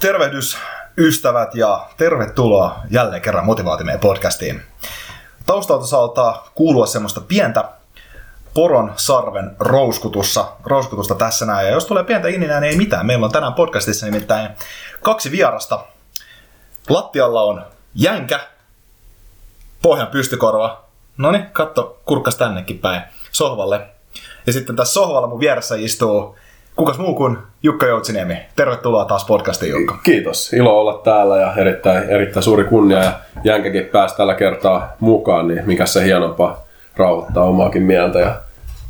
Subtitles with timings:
[0.00, 0.58] Tervehdys
[0.98, 4.62] ystävät ja tervetuloa jälleen kerran Motivaatimeen podcastiin.
[5.46, 7.64] Taustalta saattaa kuulua semmoista pientä
[8.54, 11.66] poron sarven rouskutussa, rouskutusta tässä näin.
[11.66, 13.06] Ja jos tulee pientä ininää, niin ei mitään.
[13.06, 14.50] Meillä on tänään podcastissa nimittäin
[15.02, 15.84] kaksi vierasta.
[16.88, 17.64] Lattialla on
[17.94, 18.40] Jänkä,
[19.82, 20.84] pohjan pystykorva.
[21.16, 23.86] No niin, katto, kurkkas tännekin päin sohvalle.
[24.46, 26.36] Ja sitten tässä sohvalla mun vieressä istuu
[26.80, 28.36] kukas muu kuin Jukka Joutsiniemi.
[28.56, 29.98] Tervetuloa taas podcastiin Jukka.
[30.02, 33.12] Kiitos, ilo olla täällä ja erittäin, erittäin suuri kunnia ja
[33.44, 36.62] Jänkäkin pääsi tällä kertaa mukaan, niin mikä se hienompaa
[36.96, 38.40] rauhoittaa omaakin mieltä ja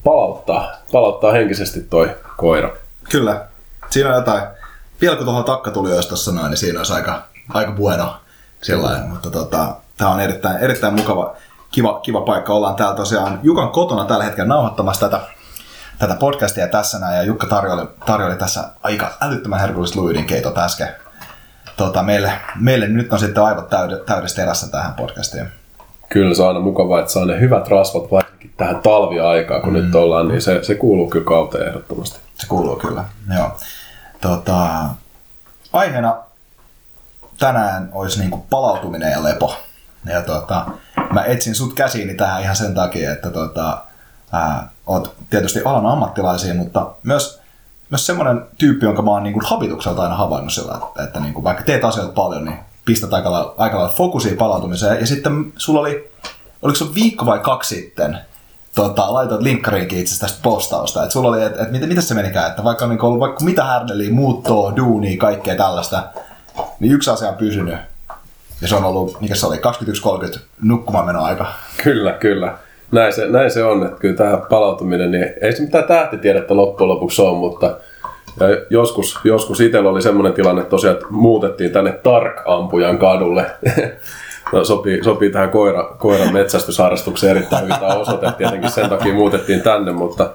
[0.05, 2.71] palauttaa, palauttaa henkisesti toi koira.
[3.11, 3.47] Kyllä,
[3.89, 4.43] siinä on jotain.
[5.01, 7.23] Vielä kun tuohon takka tuli jos tuossa noin, niin siinä olisi aika,
[7.55, 8.15] aika bueno
[8.63, 9.67] sellainen, mutta tota,
[9.99, 11.35] tämä on erittäin, erittäin mukava,
[11.71, 12.53] kiva, kiva paikka.
[12.53, 15.21] Ollaan täällä tosiaan Jukan kotona tällä hetkellä nauhoittamassa tätä
[16.01, 20.89] tätä podcastia tässä näin, ja Jukka tarjoili, tarjoili tässä aika älyttömän herkullista luidinkeitot äsken.
[21.77, 25.49] Tota, meille, meille nyt on sitten aivot täyd, täydessä terässä tähän podcastiin.
[26.09, 29.79] Kyllä se on aina mukavaa, että saa ne hyvät rasvat varsinkin tähän talviaikaan, kun mm.
[29.79, 32.19] nyt ollaan, niin se, se kuuluu kyllä kauteen ehdottomasti.
[32.35, 33.05] Se kuuluu kyllä,
[33.37, 33.57] joo.
[34.21, 34.69] Tota,
[35.73, 36.17] aiheena
[37.39, 39.57] tänään olisi niinku palautuminen ja lepo.
[40.07, 40.67] Ja tota,
[41.13, 43.79] mä etsin sut käsiini tähän ihan sen takia, että tota,
[44.33, 47.41] ää, oot tietysti alan ammattilaisia, mutta myös,
[47.91, 51.35] myös semmoinen tyyppi, jonka mä oon niin kuin habitukselta aina havainnut sillä, että, että niin
[51.35, 55.01] kuin vaikka teet asioita paljon, niin pistät aika lailla, aika lailla fokusia palautumiseen.
[55.01, 56.11] Ja sitten sulla oli,
[56.63, 58.19] oliko se viikko vai kaksi sitten,
[58.75, 62.51] tota, laitoit linkkariinkin itse tästä postausta, että sulla oli, että, että miten, miten se menikään,
[62.51, 66.03] että vaikka on niin ollut vaikka mitä härneliä, muuttoa, duunia, kaikkea tällaista,
[66.81, 67.79] niin yksi asia on pysynyt.
[68.61, 71.47] Ja se on ollut, mikä se oli, 21.30 nukkumaan aika.
[71.83, 72.59] Kyllä, kyllä
[72.93, 76.89] näin se, näin se on, että kyllä tämä palautuminen, niin ei se mitään tähtitiedettä loppujen
[76.89, 77.77] lopuksi ole, mutta
[78.41, 83.47] ja joskus, joskus itsellä oli semmoinen tilanne tosiaan, että muutettiin tänne Tark-ampujan kadulle.
[84.53, 89.61] No, sopii, sopii tähän koira, koiran metsästysharrastukseen erittäin hyvin tämä osoite, tietenkin sen takia muutettiin
[89.61, 90.31] tänne, mutta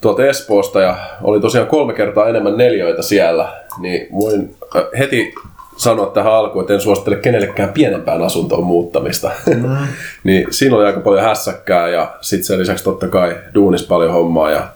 [0.00, 4.56] tuolta Espoosta ja oli tosiaan kolme kertaa enemmän neljöitä siellä, niin voin
[4.98, 5.34] heti
[5.76, 9.30] sanoa tähän alkuun, että en suosittele kenellekään pienempään asuntoon muuttamista.
[9.46, 9.76] Mm.
[10.24, 14.50] niin siinä oli aika paljon hässäkkää ja sitten sen lisäksi totta kai duunis paljon hommaa
[14.50, 14.68] ja,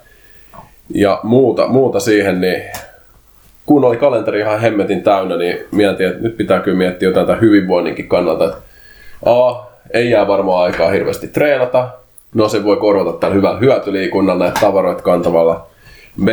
[0.95, 2.63] ja muuta, muuta siihen, niin
[3.67, 7.41] kun oli kalenteri ihan hemmetin täynnä, niin mietin, että nyt pitää kyllä miettiä jotain tämän
[7.41, 8.59] hyvinvoinninkin kannalta, että
[9.27, 11.89] A, ei jää varmaan aikaa hirveästi treenata,
[12.35, 15.67] no se voi korvata tällä hyvällä hyötyliikunnalla näitä tavaroita kantavalla.
[16.25, 16.29] B,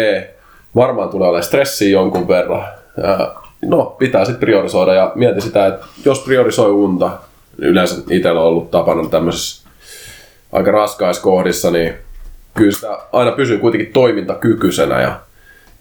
[0.75, 2.65] varmaan tulee olemaan stressiä jonkun verran
[3.65, 7.11] no, pitää sitten priorisoida ja mieti sitä, että jos priorisoi unta,
[7.57, 9.69] niin yleensä itsellä on ollut tapana tämmöisessä
[10.51, 11.93] aika raskaissa kohdissa, niin
[12.53, 15.19] kyllä sitä aina pysyy kuitenkin toimintakykyisenä ja,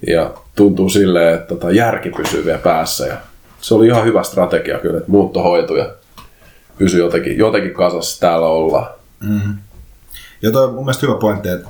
[0.06, 3.16] ja tuntuu silleen, että tota, järki pysyy vielä päässä ja
[3.60, 5.90] se oli ihan hyvä strategia kyllä, että muutto hoitui ja
[6.78, 8.98] pysyi jotenkin, jotenkin kasassa täällä olla.
[9.20, 9.54] Mm-hmm.
[10.42, 11.68] Ja toi on mun mielestä hyvä pointti, että,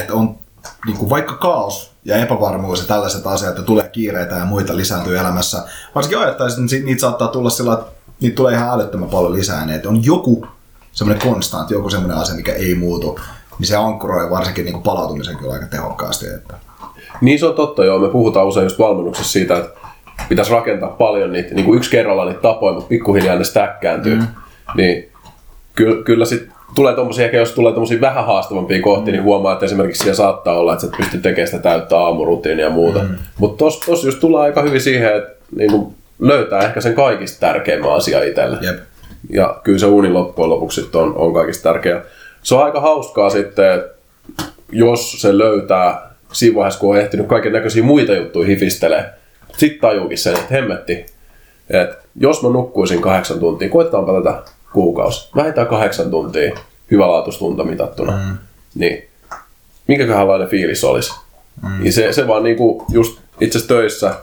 [0.00, 0.38] että on
[0.86, 5.18] niin kuin vaikka kaos ja epävarmuus ja tällaiset asiat, että tulee kiireitä ja muita lisääntyy
[5.18, 5.62] elämässä.
[5.94, 7.86] Varsinkin ajattaisin, että niitä saattaa tulla sillä että
[8.20, 10.46] niitä tulee ihan älyttömän paljon lisää, niin että on joku
[10.92, 13.20] semmoinen konstantti, joku semmoinen asia, mikä ei muutu,
[13.58, 16.26] niin se ankkuroi varsinkin niin kuin palautumisen kyllä aika tehokkaasti.
[16.26, 16.54] Että.
[17.20, 17.98] Niin se on totta, joo.
[17.98, 19.80] Me puhutaan usein just valmennuksessa siitä, että
[20.28, 24.16] pitäisi rakentaa paljon niitä, niin kuin yksi kerralla niitä tapoja, mutta pikkuhiljaa ne stäkkääntyy.
[24.16, 24.26] Mm.
[24.76, 25.12] Niin
[25.74, 29.12] kyllä, kyllä sitten tulee tommosia, ehkä jos tulee tommosia vähän haastavampia kohtia, mm.
[29.12, 32.70] niin huomaa, että esimerkiksi siellä saattaa olla, että sä pystyt tekemään sitä täyttä aamurutiinia ja
[32.70, 32.98] muuta.
[32.98, 33.16] Mm.
[33.38, 37.40] Mutta tos, tos just tullaan aika hyvin siihen, että niin kuin löytää ehkä sen kaikista
[37.40, 38.58] tärkeimmän asia itselle.
[38.60, 38.76] Jep.
[39.30, 42.02] Ja kyllä se uni loppujen lopuksi on, on kaikista tärkeä.
[42.42, 43.82] Se on aika hauskaa sitten,
[44.72, 49.04] jos se löytää siinä vaiheessa, kun on ehtinyt kaiken näköisiä muita juttuja hifistelee,
[49.56, 51.06] sitten tajuukin sen, että hemmetti,
[51.70, 54.42] että jos mä nukkuisin kahdeksan tuntia, koettaanpa tätä
[54.72, 55.30] kuukausi.
[55.36, 56.54] Vähintään kahdeksan tuntia
[56.90, 58.12] hyvälaatuistunta mitattuna.
[58.12, 58.38] Mm.
[58.74, 59.08] Niin
[59.86, 61.12] minkäköhänlainen fiilis olisi.
[61.62, 61.82] Mm.
[61.82, 64.14] Niin se, se vaan niinku just itse töissä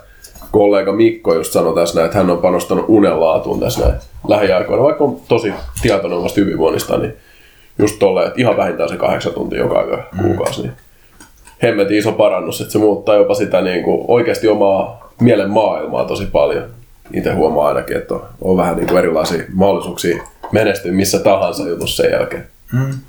[0.51, 3.95] kollega Mikko just sanoi tässä näin, että hän on panostanut unenlaatuun tässä näin
[4.27, 7.13] lähiaikoina, vaikka on tosi tietoinen omasta hyvinvoinnista, niin
[7.79, 10.23] just tolleen, että ihan vähintään se kahdeksan tuntia joka mm.
[10.23, 10.73] kuukausi, niin
[11.63, 16.25] hemmetin iso parannus, että se muuttaa jopa sitä niin kuin oikeasti omaa mielen maailmaa tosi
[16.25, 16.63] paljon.
[17.13, 22.03] Itse huomaa ainakin, että on, on vähän niin kuin erilaisia mahdollisuuksia menestyä missä tahansa jutussa
[22.03, 22.47] sen jälkeen.
[22.71, 22.99] Mm.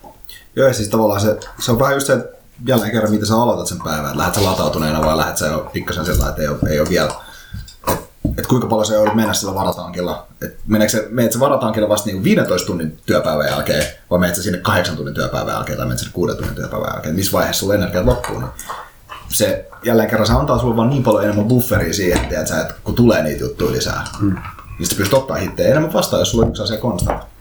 [0.56, 2.36] Joo, ja siis tavallaan se, se on vähän just se, että
[2.66, 5.70] jälleen kerran, miten sä aloitat sen päivän, että lähdet sä latautuneena vai lähdet sä jo
[5.72, 8.06] pikkasen sillä että ei ole, ei ole vielä, että
[8.38, 12.10] et kuinka paljon se joudut mennä sillä varatankilla, että meneekö se, menet sä varatankilla vasta
[12.10, 15.98] niin 15 tunnin työpäivän jälkeen, vai menet sä sinne 8 tunnin työpäivän jälkeen, tai menet
[15.98, 18.50] sinne 6 tunnin työpäivän jälkeen, missä vaiheessa sulla energiat loppuu, niin
[19.28, 22.94] se jälleen kerran se antaa sulle vaan niin paljon enemmän bufferia siihen, että, että kun
[22.94, 24.36] tulee niitä juttuja lisää, mm.
[24.78, 27.36] Niin sä pystyt ottaa hitteen enemmän vastaan, jos sulla on yksi asia konstantti.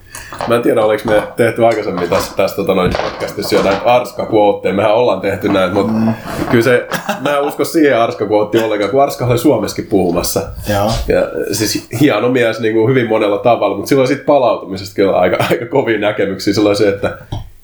[0.48, 4.30] Mä en tiedä, oliko me tehty aikaisemmin tässä, tässä tota, noin podcastissa jo näitä arska
[4.74, 6.14] Mehän ollaan tehty näitä, mutta mm.
[6.52, 6.88] kyllä se,
[7.22, 8.26] mä en usko siihen arska
[8.64, 10.42] ollenkaan, kun Arska oli Suomessakin puhumassa.
[10.70, 10.92] Joo.
[11.08, 11.22] Ja
[11.52, 15.66] siis hieno mies niin kuin hyvin monella tavalla, mutta silloin siitä palautumisesta kyllä aika, aika
[15.66, 16.54] kovia näkemyksiä.
[16.54, 17.18] Silloin se, että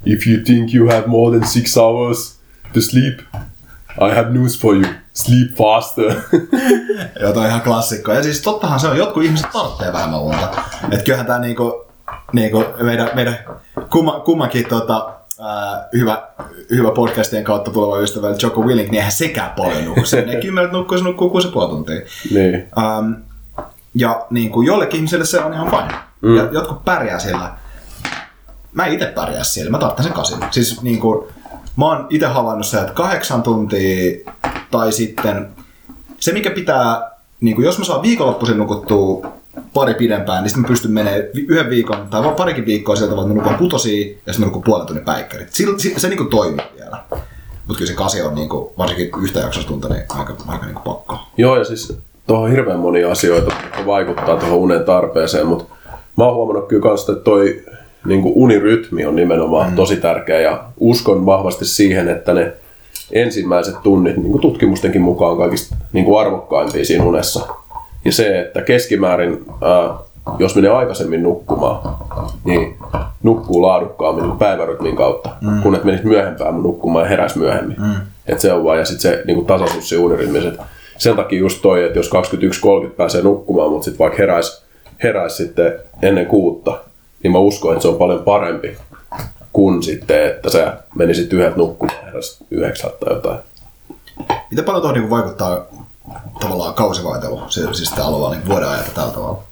[0.05, 2.39] if you think you have more than six hours
[2.73, 3.19] to sleep,
[4.01, 4.85] I have news for you.
[5.13, 6.05] Sleep faster.
[7.21, 8.11] Joo, toi on ihan klassikko.
[8.11, 10.49] Ja siis tottahan se on, jotkut ihmiset tarvitsee vähemmän unta.
[10.91, 11.85] Että kyllähän tää niinku,
[12.33, 13.37] niin kuin meidän, meidän
[13.91, 16.27] kumma, kummankin tota, ää, hyvä,
[16.69, 20.03] hyvä podcastien kautta tuleva ystävä Joko Willink, niin eihän sekään paljon nukkuu.
[20.25, 22.01] Ne kymmenet nukkuu, se nukkuu 6,5 tuntia.
[22.31, 22.67] Niin.
[22.77, 23.15] Um,
[23.95, 25.99] ja niin kuin jollekin ihmiselle se on ihan fine.
[26.21, 26.35] Mm.
[26.35, 27.51] Ja jotkut pärjää sillä.
[28.73, 30.37] Mä itse pärjää sillä, mä tarvitsen sen kasin.
[30.51, 31.27] Siis niin kuin,
[31.75, 34.31] mä oon itse havainnut se, että kahdeksan tuntia
[34.71, 35.47] tai sitten
[36.19, 39.27] se, mikä pitää, niin kuin jos mä saan viikonloppuisin nukuttua
[39.73, 43.27] pari pidempään, niin sitten mä pystyn menemään yhden viikon tai vaan parikin viikkoa sieltä, että
[43.27, 45.53] mä nukun kutosia ja sitten mä nukun puolen tunnin päikkärit.
[45.53, 46.97] Se, se, se niin toimii vielä.
[47.67, 50.83] Mutta kyllä se kasi on niin kuin, varsinkin yhtä jaksosta niin aika, aika niin kuin
[50.83, 51.19] pakko.
[51.37, 51.97] Joo, ja siis
[52.27, 55.75] tuohon on hirveän monia asioita, vaikuttaa tuohon unen tarpeeseen, mutta
[56.17, 57.63] mä oon huomannut kyllä kanssa, että toi
[58.05, 59.75] niin kuin unirytmi on nimenomaan mm.
[59.75, 62.53] tosi tärkeä ja uskon vahvasti siihen, että ne
[63.11, 67.47] ensimmäiset tunnit niin kuin tutkimustenkin mukaan kaikista niin kuin arvokkaimpia siinä unessa
[68.05, 69.93] ja se, että keskimäärin, ää,
[70.39, 71.95] jos menee aikaisemmin nukkumaan,
[72.43, 72.77] niin
[73.23, 75.61] nukkuu laadukkaammin niin päivärytmin kautta, mm.
[75.61, 77.77] kun et menisi myöhempään nukkumaan ja heräisi myöhemmin.
[77.79, 77.95] Mm.
[78.27, 80.59] Et se on vaan, ja sitten se niin tasaisuus se unirytmiset.
[80.97, 82.11] Sen takia just toi, että jos
[82.85, 84.63] 21.30 pääsee nukkumaan, mutta sitten vaikka heräisi,
[85.03, 86.79] heräisi sitten ennen kuutta,
[87.23, 88.77] niin mä uskon, että se on paljon parempi
[89.53, 93.39] kuin sitten, että sä menisit yhdeltä nukkumaan heräsit yhdeksältä tai jotain.
[94.51, 95.65] Miten paljon tuohon niin vaikuttaa
[96.39, 99.43] tavallaan kausivaihtelu, siis tämä alueella niin vuoden ajalta tällä tavalla?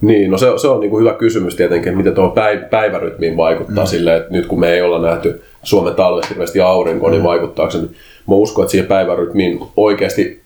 [0.00, 2.34] Niin, no se, se on niin kuin hyvä kysymys tietenkin, että miten tuohon
[2.70, 3.88] päivärytmiin vaikuttaa mm.
[3.88, 7.22] sille, että nyt kun me ei olla nähty Suomen talvesta hirveästi aurinkoa, niin mm.
[7.22, 10.42] niin vaikuttaako se, mä uskon, että siihen päivärytmiin oikeasti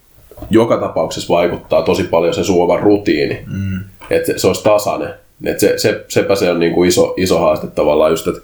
[0.51, 3.81] joka tapauksessa vaikuttaa tosi paljon se suova rutiini, mm.
[4.11, 5.15] että se, se olisi tasainen.
[5.45, 8.41] Että se, se, sepä se on niin kuin iso, iso haaste tavallaan just, että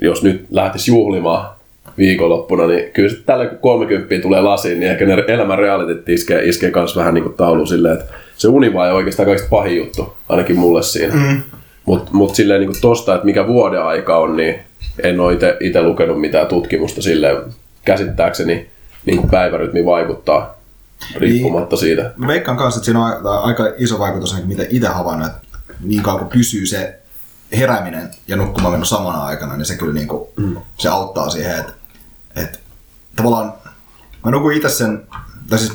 [0.00, 1.56] jos nyt lähtisi juhlimaan
[1.98, 6.44] viikonloppuna, niin kyllä sitten tällä kun 30 tulee lasiin, niin ehkä ne elämän realitit iskee,
[6.44, 10.16] iskee kans vähän niin kuin taulu silleen, että se uni vai oikeastaan kaikista pahin juttu,
[10.28, 11.14] ainakin mulle siinä.
[11.14, 11.42] Mm.
[11.84, 14.58] Mutta mut silleen niin kuin tosta, että mikä vuoden aika on, niin
[15.02, 17.36] en ole itse lukenut mitään tutkimusta silleen
[17.84, 18.66] käsittääkseni
[19.06, 20.56] niin kuin päivärytmi vaikuttaa
[21.16, 22.12] riippumatta niin, siitä.
[22.16, 25.40] Mä veikkaan kanssa, että siinä on aika iso vaikutus, mitä itse havainnut, että
[25.80, 27.00] niin kauan kun pysyy se
[27.56, 30.56] herääminen ja nukkuminen samana aikana, niin se kyllä niin kuin, mm.
[30.78, 31.72] se auttaa siihen, että
[32.36, 32.58] että
[33.16, 33.54] tavallaan
[34.24, 35.06] mä nukun itse sen,
[35.50, 35.72] tai siis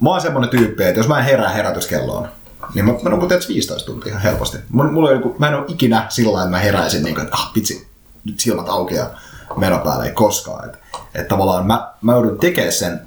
[0.00, 2.28] mä oon semmonen tyyppi, että jos mä en herää herätyskelloon,
[2.74, 4.58] niin mä, mä nukun tietysti 15 tuntia ihan helposti.
[4.68, 7.52] Mulla on joku, mä en ole ikinä sillä että mä heräisin niin kuin, että ah,
[7.54, 7.88] vitsi,
[8.24, 9.10] nyt silmät auki ja
[9.56, 10.64] meno päälle, ei koskaan.
[10.64, 10.78] Että,
[11.14, 13.00] että tavallaan mä, mä joudun tekemään sen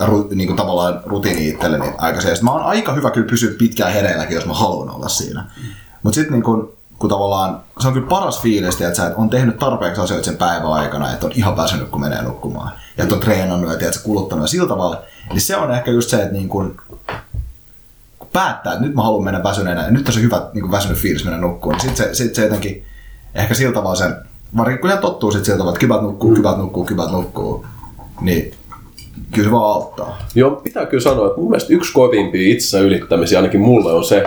[0.00, 2.44] ru, niin kuin tavallaan rutiini itselleni aikaisesti.
[2.44, 5.44] Mä oon aika hyvä kyllä pysyä pitkään hereilläkin, jos mä haluan olla siinä.
[6.02, 9.58] Mutta sitten niin kun kun tavallaan se on kyllä paras fiilis, että sä on tehnyt
[9.58, 12.72] tarpeeksi asioita sen päivän aikana, että on ihan väsynyt, kun menee nukkumaan.
[12.96, 15.02] Ja että on treenannut ja tiedät, kuluttanut ja sillä tavalla.
[15.30, 16.76] Eli se on ehkä just se, että niin kun,
[18.18, 20.70] kun päättää, että nyt mä haluan mennä väsyneenä ja nyt on se hyvä niin kun
[20.70, 22.84] väsynyt fiilis mennä nukkumaan, niin sitten se, sit se jotenkin
[23.34, 24.16] ehkä sillä tavalla sen,
[24.56, 27.66] varsinkin kun ihan tottuu sitten sillä tavalla, että kybät nukkuu, kybät nukkuu, kybät nukkuu,
[28.20, 28.54] niin
[29.34, 30.18] kyllä se vaan auttaa.
[30.34, 34.24] Joo, pitää kyllä sanoa, että mun mielestä yksi kovimpia itsensä ylittämisiä ainakin mulle on se,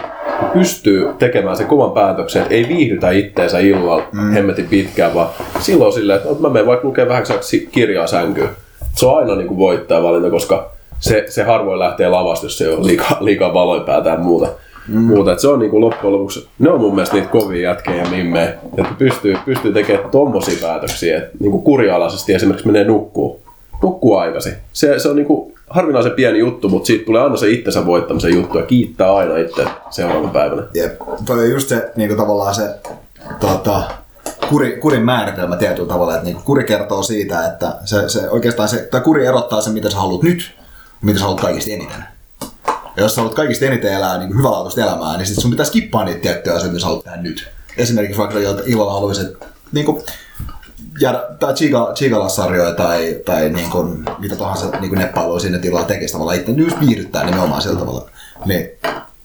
[0.54, 4.32] pystyy tekemään sen kovan päätöksen, että ei viihdytä itteensä illalla mm.
[4.32, 5.30] hemmetin pitkään, vaan
[5.60, 7.24] silloin silleen, että no, mä menen vaikka lukemaan vähän
[7.72, 8.50] kirjaa sänkyyn.
[8.96, 12.88] Se on aina niin kuin voittajavalinta, koska se, se harvoin lähtee lavasta, jos se on
[12.88, 14.48] liikaa, liikaa valoja päätään ja muuta.
[14.88, 15.02] Mm.
[15.02, 15.32] muuta.
[15.32, 18.10] että se on niin kuin loppujen lopuksi, ne on mun mielestä niitä kovia jätkejä ja
[18.10, 23.42] mimmejä, että pystyy, pystyy tekemään tommosia päätöksiä, että niin kuin kurialaisesti esimerkiksi menee nukkuu,
[23.82, 24.54] nukkuu aikaisin.
[24.74, 28.36] Se, se on niin kuin harvinaisen pieni juttu, mutta siitä tulee aina se itsensä voittamisen
[28.36, 30.64] juttu ja kiittää aina itse seuraavan päivänä.
[30.74, 32.76] Jep, toi on just se niin kuin tavallaan se
[33.40, 33.84] tota,
[34.50, 38.88] kuri, kurin määritelmä tietyllä tavalla, että niin kuri kertoo siitä, että se, se oikeastaan se,
[38.92, 40.52] tai kuri erottaa sen, mitä sä haluat nyt,
[41.02, 42.04] mitä sä haluat kaikista eniten.
[42.68, 46.06] Ja jos sä haluat kaikista eniten elää niin hyvälaatuista elämää, niin sit sun pitää skippaa
[46.06, 47.50] niitä tiettyjä asioita, mitä sä haluat tehdä nyt.
[47.78, 49.28] Esimerkiksi vaikka illalla haluaisit
[49.72, 50.04] niin kuin,
[51.02, 51.54] jäädä, tai
[51.96, 56.80] Chigalas-sarjoja tai, tai niin kuin, mitä tahansa niin neppailuja sinne tilaa tekisi tavallaan itse just
[56.80, 58.10] viihdyttää nimenomaan sillä tavalla.
[58.46, 58.70] Niin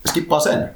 [0.09, 0.71] skippaa sen.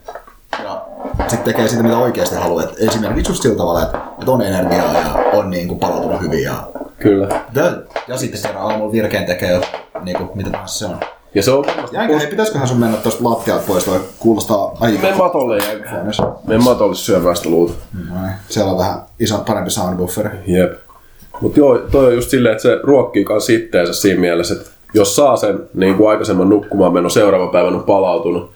[0.65, 0.83] Ja
[1.19, 2.65] sitten tekee sitä, mitä oikeasti haluaa.
[2.65, 6.43] Et esimerkiksi just sillä tavalla, että, että on energiaa ja on niin kuin palautunut hyvin
[6.43, 6.55] ja
[6.99, 7.29] Kyllä.
[7.55, 7.73] Tää-
[8.09, 9.61] Ja sitten kerran aamulla virkeen tekee, jo,
[10.03, 11.01] niin kuin, mitä tahansa se on.
[11.35, 15.15] Ja se on Jäänkä, hei, pitäisiköhän sun mennä tosta lattialta pois, toi kuulostaa aivan Me
[15.17, 15.91] matolle jääkö.
[15.91, 16.33] huoneessa.
[16.47, 17.73] Me matolle syömään sitä luuta.
[17.95, 20.39] Niin, Siellä on vähän iso, parempi soundbufferi.
[20.47, 20.73] Jep.
[21.41, 25.17] Mutta joo, toi on just silleen, että se ruokkii kans itteensä siinä mielessä, että jos
[25.17, 28.51] saa sen niin kuin aikaisemman nukkumaan meno seuraava päivän on palautunut,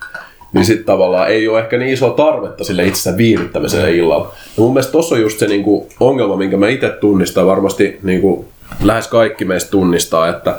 [0.52, 4.32] niin sitten tavallaan ei ole ehkä niin isoa tarvetta sille itsensä viihdyttämiselle illalla.
[4.56, 7.98] Ja mun mielestä tossa on just se niin kuin ongelma, minkä mä itse tunnistan, varmasti
[8.02, 8.46] niin kuin
[8.82, 10.56] lähes kaikki meistä tunnistaa, että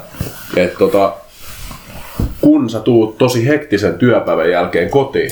[0.57, 1.13] et tota,
[2.41, 5.31] kun sä tuut tosi hektisen työpäivän jälkeen kotiin,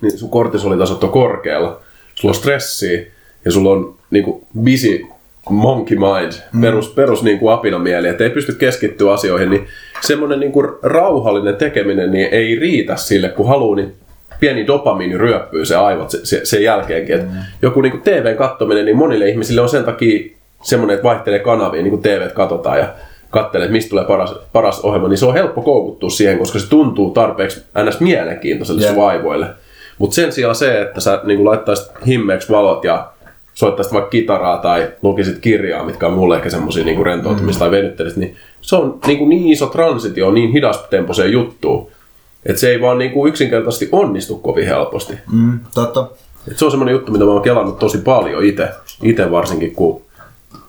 [0.00, 1.80] niin sun kortisolitasot on korkealla,
[2.14, 3.02] sulla on stressiä
[3.44, 5.00] ja sulla on niinku busy
[5.54, 6.60] monkey mind, mm.
[6.60, 9.66] perus, perus niinku apinamieli, että ei pysty keskittyä asioihin, niin
[10.00, 13.94] semmoinen niinku rauhallinen tekeminen niin ei riitä sille, kun haluaa, niin
[14.40, 17.14] pieni dopamiini ryöppyy se aivot se, se, sen jälkeenkin.
[17.14, 17.26] Et
[17.62, 20.30] Joku niinku TVn kattominen, niin monille ihmisille on sen takia
[20.62, 22.88] semmoinen, että vaihtelee kanavia, niin kuin TVt katsotaan ja
[23.30, 26.68] katselee, että mistä tulee paras, paras ohjelma, niin se on helppo koukuttua siihen, koska se
[26.68, 28.00] tuntuu tarpeeksi ns.
[28.00, 28.94] mielenkiintoiselle Jep.
[28.94, 29.46] sun aivoille.
[29.98, 33.10] Mutta sen sijaan se, että sä niin laittaisit himmeeksi valot ja
[33.58, 38.20] soittaisit vaikka kitaraa tai lukisit kirjaa, mitkä on mulle ehkä semmosia niin rentoutumista tai venyttelystä,
[38.20, 41.90] niin se on niin, kuin niin iso transitio, niin hidastempoiseen juttuun,
[42.46, 45.14] että se ei vaan niin kuin yksinkertaisesti onnistu kovin helposti.
[45.32, 46.06] Mm, totta.
[46.50, 48.68] Et se on semmoinen juttu, mitä mä oon kelannut tosi paljon itse,
[49.02, 50.02] itse varsinkin, kun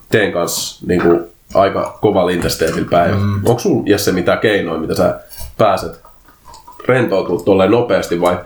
[0.08, 1.20] teen kanssa niin kuin,
[1.54, 3.16] aika kovalla intensiteetillä päivä.
[3.16, 3.34] Mm.
[3.44, 5.20] Onko sun Jesse mitään keinoja, mitä sä
[5.58, 6.00] pääset
[6.86, 8.38] rentoutumaan tolleen nopeasti vai,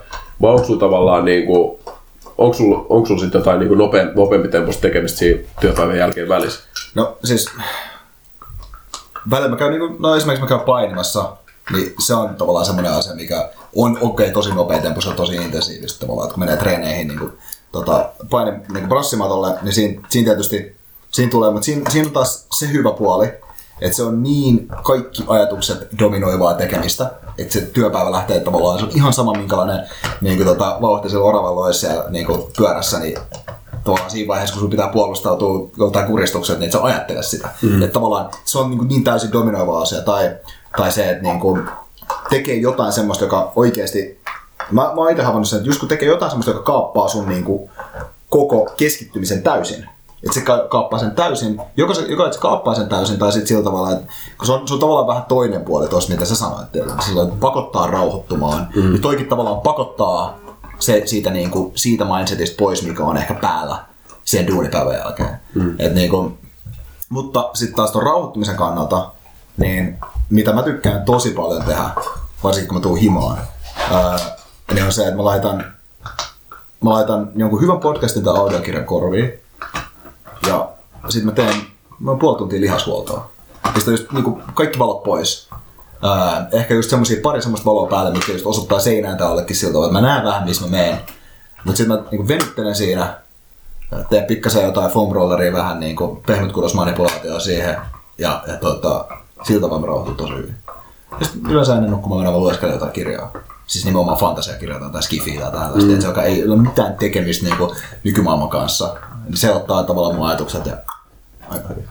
[0.42, 1.78] vai onko sulla tavallaan niin kuin,
[2.38, 6.28] onko sulla, onko sulla sitten jotain niin kuin nopeam, nopeampi tempoista tekemistä siinä työpäivän jälkeen
[6.28, 6.60] välissä?
[6.94, 7.46] No siis,
[9.30, 11.36] välillä mä käyn, niin kuin, no esimerkiksi mä käyn painimassa,
[11.72, 15.16] niin se on tavallaan semmoinen asia, mikä on okei okay, tosi nopea tempo, se on
[15.16, 17.32] tosi intensiivistä tavallaan, että kun menee treeneihin niin kuin,
[17.72, 19.04] tota, paine niin kuin
[19.62, 20.76] niin siinä, siinä tietysti
[21.10, 23.32] siinä tulee, mutta siinä, siinä on taas se hyvä puoli,
[23.80, 28.90] että se on niin kaikki ajatukset dominoivaa tekemistä, että se työpäivä lähtee tavallaan, se on
[28.94, 29.86] ihan sama minkälainen
[30.20, 33.18] niin kuin, tota, vauhti siellä oravalla olisi siellä niin kuin, pyörässä, niin
[33.84, 37.48] tavallaan siinä vaiheessa, kun sun pitää puolustautua joltain kuristukselta, niin et sä ajattele sitä.
[37.62, 37.82] Mm.
[37.82, 40.00] Että tavallaan se on niin, kuin niin täysin dominoiva asia.
[40.00, 40.36] Tai,
[40.76, 41.68] tai se, että niin kuin
[42.30, 44.20] tekee jotain semmoista, joka oikeasti...
[44.70, 47.28] Mä, mä oon itse havainnut sen, että just kun tekee jotain semmoista, joka kaappaa sun
[47.28, 47.70] niin kuin
[48.28, 49.88] koko keskittymisen täysin,
[50.26, 53.32] että se ka- kaappaa sen täysin, joko se, joko että se kaappaa sen täysin, tai
[53.32, 56.24] sitten sillä tavalla, että kun se on, se on tavallaan vähän toinen puoli tuossa, mitä
[56.24, 58.82] sä sanoit, että sillä pakottaa rauhoittumaan, mm.
[58.82, 60.38] niin toikin tavallaan pakottaa
[60.78, 63.76] se siitä, niin kuin, siitä mindsetistä pois, mikä on ehkä päällä
[64.24, 65.40] sen duunipäivän jälkeen.
[65.54, 65.76] Mm.
[65.78, 66.38] Et niin kuin,
[67.08, 69.10] mutta sitten taas tuon rauhoittumisen kannalta,
[69.56, 69.98] niin
[70.30, 71.90] mitä mä tykkään tosi paljon tehdä,
[72.44, 73.38] varsinkin kun mä tuun himaan,
[73.92, 74.18] ää,
[74.74, 75.64] niin on se, että mä laitan,
[76.80, 79.43] mä laitan jonkun hyvän podcastin tai audiokirjan korviin,
[81.08, 81.54] sitten mä teen
[82.00, 83.30] mä oon puoli tuntia lihashuoltoa.
[83.75, 85.49] Pistän just niinku kaikki valot pois.
[86.02, 89.78] Ää, ehkä just semmosia pari semmoista valoa päälle, mitkä just osoittaa seinään tai jollekin siltä,
[89.78, 90.99] että mä näen vähän missä mä meen.
[91.64, 93.14] Mutta sitten mä niinku venyttelen siinä,
[94.11, 97.76] teen pikkasen jotain foam rolleria, vähän niinku pehmytkudosmanipulaatioa siihen.
[98.18, 99.04] Ja, ja tota,
[99.42, 100.54] siltä tavalla mä rauhoitun tosi hyvin.
[101.20, 103.32] Ja sitten yleensä ennen nukkumaan mennä lueskelen jotain kirjaa.
[103.66, 106.00] Siis nimenomaan fantasiakirjaa tai skifiä tai tällaista, mm.
[106.02, 108.96] joka ei ole mitään tekemistä niinku nykymaailman kanssa.
[109.34, 110.72] Se ottaa tavallaan mun ajatukset ja
[111.48, 111.84] aika hyvin.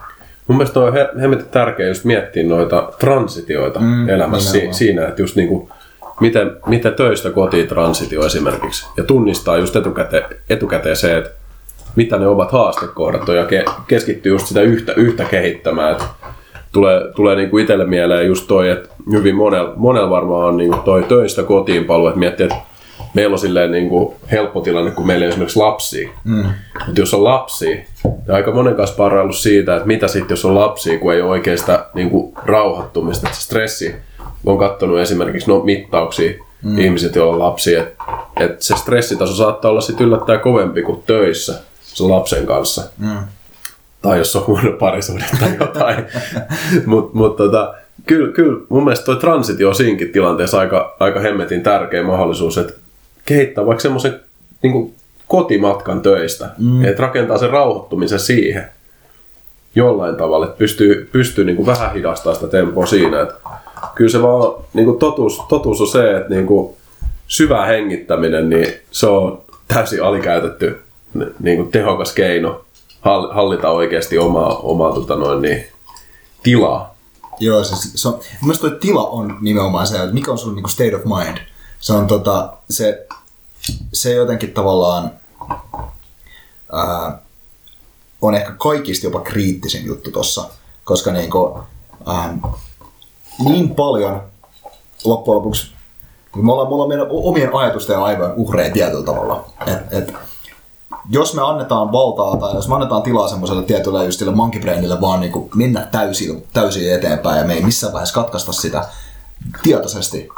[0.47, 4.75] Mun mielestä on he- hemmetin tärkeää just miettiä noita transitioita mm, elämässä nimenomaan.
[4.75, 5.69] siinä, että just niinku,
[6.19, 8.85] miten, miten töistä kotiin transitio esimerkiksi.
[8.97, 11.29] Ja tunnistaa just etukäteen, etukäteen se, että
[11.95, 15.95] mitä ne ovat haastekohdat on ja ke- keskittyy just sitä yhtä, yhtä kehittämään.
[15.95, 16.03] Et
[16.71, 21.03] tulee, tulee niinku itselle mieleen just toi, että hyvin monella monel varmaan on niinku toi
[21.03, 22.57] töistä kotiin paluu, että miettii, että
[23.13, 26.09] meillä on silleen niinku helppo tilanne, kun meillä ei esimerkiksi lapsia.
[26.23, 26.45] Mm.
[26.85, 27.77] Mutta jos on lapsia,
[28.27, 31.29] ja aika monen kanssa parailu siitä, että mitä sitten jos on lapsia, kun ei ole
[31.29, 33.95] oikein sitä niinku rauhoittumista, että se stressi.
[34.45, 36.77] Olen katsonut esimerkiksi no, mittauksia mm.
[36.77, 38.03] ihmiset, joilla on lapsia, että
[38.39, 42.83] et se stressitaso saattaa olla sitten yllättäen kovempi kuin töissä sen lapsen kanssa.
[42.97, 43.17] Mm.
[44.01, 46.05] Tai jos on huono parisuhde tai jotain.
[46.85, 47.73] Mutta mut, tota,
[48.05, 52.73] kyllä, kyllä mun mielestä toi transitio on siinkin tilanteessa aika, aika hemmetin tärkeä mahdollisuus, että
[53.25, 54.19] kehittää vaikka semmoisen
[54.61, 54.95] niin
[55.27, 56.85] kotimatkan töistä, mm.
[56.85, 58.65] että rakentaa sen rauhoittumisen siihen
[59.75, 63.21] jollain tavalla, että pystyy, pystyy niin kuin vähän hidastamaan sitä tempoa siinä.
[63.21, 63.35] Että
[63.95, 66.75] kyllä se vaan, niin kuin totuus, totuus on se, että niin kuin
[67.27, 70.81] syvä hengittäminen, niin se on täysin alikäytetty
[71.39, 72.65] niin kuin tehokas keino
[73.01, 75.65] hall- hallita oikeasti omaa, omaa tota noin, niin,
[76.43, 76.95] tilaa.
[77.39, 80.55] Joo, se, se on, mun mielestä toi tila on nimenomaan se, että mikä on sun
[80.55, 81.37] niinku state of mind.
[81.83, 83.07] Se on tota, se,
[83.93, 85.11] se jotenkin tavallaan
[86.73, 87.19] ää,
[88.21, 90.49] on ehkä kaikista jopa kriittisin juttu tossa,
[90.83, 91.59] koska niinku,
[92.09, 92.39] ähm,
[93.39, 94.21] niin paljon
[95.03, 95.71] loppujen lopuksi
[96.35, 99.45] me ollaan, me ollaan meidän omien ajatusten ja aivojen uhreja tietyllä tavalla.
[99.67, 100.13] Et, et,
[101.09, 105.01] jos me annetaan valtaa tai jos me annetaan tilaa semmoiselle tietylle just sille monkey brainille
[105.01, 108.89] vaan niin mennä täysin, täysin eteenpäin ja me ei missään vaiheessa katkaista sitä
[109.63, 110.29] tietoisesti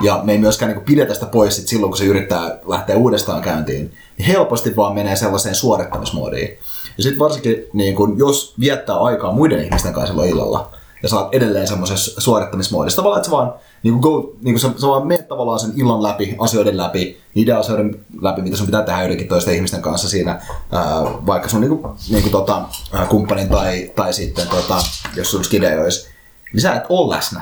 [0.00, 3.42] ja me ei myöskään niin pidetä sitä pois sit silloin, kun se yrittää lähteä uudestaan
[3.42, 6.58] käyntiin, niin helposti vaan menee sellaiseen suorittamismoodiin.
[6.96, 10.70] Ja sitten varsinkin, niin kun, jos viettää aikaa muiden ihmisten kanssa silloin illalla,
[11.02, 12.96] ja oot edelleen semmoisessa suorittamismoodissa.
[12.96, 15.72] Tavallaan, että sä vaan, niin kuin go, niin kuin sä, sä vaan meet tavallaan sen
[15.76, 20.08] illan läpi, asioiden läpi, niiden asioiden läpi, mitä sun pitää tehdä joidenkin toisten ihmisten kanssa
[20.08, 20.40] siinä,
[20.72, 22.62] ää, vaikka sun niin kuin, niin kuin, tota,
[23.08, 24.76] kumppanin tai, tai sitten, tota,
[25.16, 26.08] jos sun skide olisi,
[26.52, 27.40] niin sä et ole läsnä.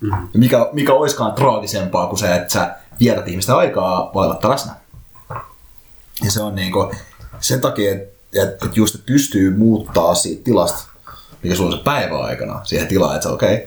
[0.00, 0.28] Mm-hmm.
[0.34, 4.72] Mikä, mikä oiskaan traagisempaa kuin se, että sä vietät ihmisten aikaa vailla läsnä.
[6.24, 6.96] Ja se on niin kuin,
[7.40, 10.96] sen takia, että että just että pystyy muuttaa siitä tilasta
[11.42, 13.66] mikä sulla on se päivä aikana siihen tilaan, että okei, okay,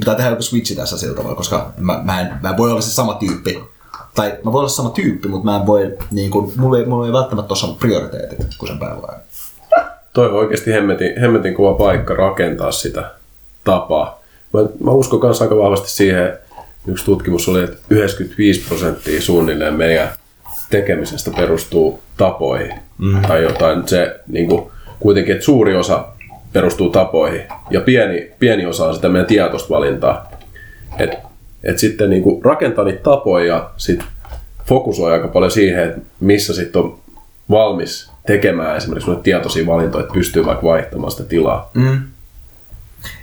[0.00, 2.80] pitää tehdä joku switchi tässä sillä tavalla, koska mä, mä, en, mä en voi olla
[2.80, 3.60] se sama tyyppi.
[4.14, 7.06] Tai mä voin olla sama tyyppi, mutta mä en voi, niin kuin, mulla, ei, mulla
[7.06, 9.22] ei välttämättä ole sama prioriteetit kuin sen päivän aikana.
[10.12, 13.14] Toi on oikeasti hemmetin, hemmetin kova paikka rakentaa sitä
[13.64, 14.19] tapaa.
[14.52, 16.38] Mä, mä uskon myös aika vahvasti siihen,
[16.86, 20.08] yksi tutkimus oli, että 95 prosenttia suunnilleen meidän
[20.70, 22.74] tekemisestä perustuu tapoihin.
[22.98, 23.22] Mm.
[23.22, 26.04] Tai jotain, se niin kuin, kuitenkin, että suuri osa
[26.52, 30.30] perustuu tapoihin ja pieni, pieni osa on sitä meidän tietoista valintaa.
[30.98, 31.10] Et,
[31.64, 34.00] et sitten niin kuin rakentaa niitä tapoja ja sit
[34.66, 36.98] fokusoi aika paljon siihen, että missä sitten on
[37.50, 41.70] valmis tekemään esimerkiksi tietoisia valintoja, että pystyy vaikka vaihtamaan sitä tilaa.
[41.74, 42.00] Mm.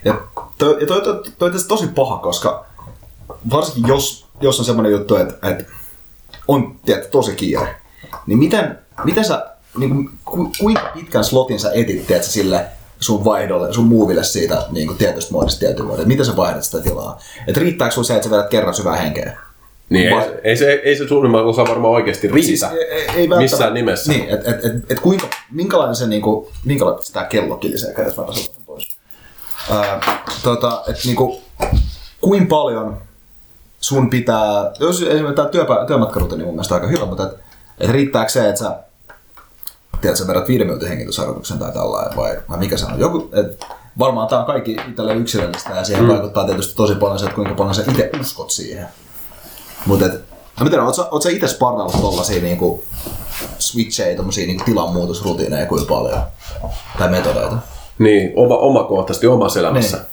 [0.04, 0.20] Ja
[0.58, 2.66] toi, ja toi, toi, toi, toi tosi paha, koska
[3.50, 5.64] varsinkin jos, jos on semmoinen juttu, että, että
[6.48, 7.74] on tiedät, tosi kiire,
[8.26, 9.46] niin miten, miten sä,
[9.78, 12.66] niin kuin, ku, kuinka pitkän slotin sä etit tiedät, sille,
[13.00, 16.08] sun vaihdolle, sun muuville siitä niin kuin tietystä muodista tietyn muodin.
[16.08, 17.20] Miten sä vaihdat sitä tilaa?
[17.46, 19.38] Et riittääkö sun se, että sä vedät kerran syvää henkeä?
[19.88, 20.22] Niin, Vai...
[20.22, 24.12] ei, ei, se, ei se suurimman osa varmaan oikeasti riitä siis, ei, ei missään nimessä.
[24.12, 28.22] Niin, että et, et, et kuinka, minkälainen se, niin kuin, minkälainen tämä kello kilisee kädessä.
[29.70, 30.00] Ää,
[30.42, 31.38] tota, et, niin kuin,
[32.48, 33.02] paljon
[33.80, 37.38] sun pitää, jos esimerkiksi tämä työpä, työmatkarutiini mun mielestä aika hyvä, mutta et,
[37.80, 38.76] et riittääkö se, että sä
[40.00, 43.00] tiedätkö, verrat viiden minuutin hengitysharjoituksen tai tällainen, vai, vai mikä se on?
[43.00, 43.64] Joku, et,
[43.98, 46.10] varmaan tämä on kaikki itselle yksilöllistä ja siihen mm.
[46.10, 48.86] vaikuttaa tietysti tosi paljon se, että kuinka paljon sä itse uskot siihen.
[49.86, 50.12] Mutta et,
[50.60, 52.84] no mä tiedän, oot sä, itse sparraillut tollasia niinku
[53.58, 56.22] switcheja, tommosia niinku tilanmuutosrutiineja kuin paljon?
[56.98, 57.58] Tai metodeita?
[57.98, 59.96] Niin, oma, omakohtaisesti omassa elämässä.
[59.96, 60.06] Niin.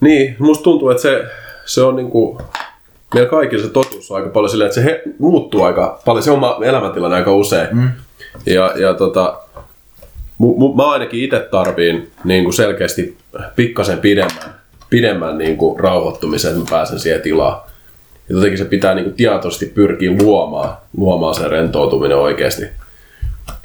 [0.00, 1.24] niin, musta tuntuu, että se,
[1.64, 2.38] se on niinku,
[3.14, 6.30] meillä kaikilla se totuus on aika paljon silleen, että se he, muuttuu aika paljon, se
[6.30, 7.68] oma elämäntilanne aika usein.
[7.72, 7.90] Mm.
[8.46, 9.38] Ja, ja tota,
[10.38, 13.16] mu, mu, mä ainakin itse tarviin niin kuin selkeästi
[13.56, 17.60] pikkasen pidemmän, pidemmän niin kuin rauhoittumisen, että mä pääsen siihen tilaan.
[18.28, 22.64] Ja jotenkin se pitää niin kuin tietoisesti pyrkiä luomaan, luomaan sen rentoutuminen oikeasti.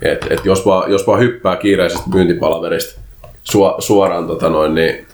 [0.01, 3.01] Et, et jos, vaan, jos vaan hyppää kiireisestä myyntipalaverista
[3.51, 5.08] su, suoraan tota noin, niin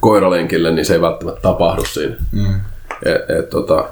[0.00, 2.16] koiralenkille, niin se ei välttämättä tapahdu siinä.
[2.32, 2.60] Mm.
[3.04, 3.88] Et, et, tota,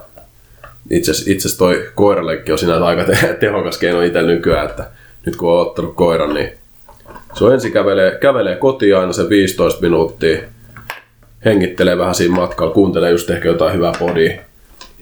[0.91, 4.91] itse asiassa toi koirallekin on sinänsä aika te- tehokas keino itse nykyään, että
[5.27, 6.59] nyt kun on ottanut koiran, niin
[7.35, 10.43] se on ensin kävelee, kävelee kotiin aina se 15 minuuttia,
[11.45, 14.41] hengittelee vähän siinä matkalla, kuuntelee just ehkä jotain hyvää podia.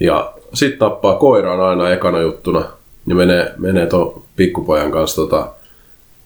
[0.01, 2.65] Ja sitten tappaa koiraan aina ekana juttuna
[3.07, 5.49] ja menee, menee tuon pikkupojan kanssa tota,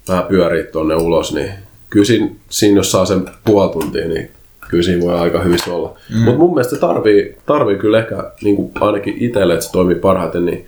[0.08, 1.52] vähän pyörii tuonne ulos, niin
[1.90, 4.30] kyllä siinä, siinä, jos saa sen puoli tuntia, niin
[4.68, 5.98] kyllä siinä voi aika hyvin olla.
[6.14, 6.18] Mm.
[6.18, 9.96] Mutta mun mielestä se tarvii, tarvii kyllä ehkä niin kuin ainakin itselle, että se toimii
[9.96, 10.66] parhaiten, niin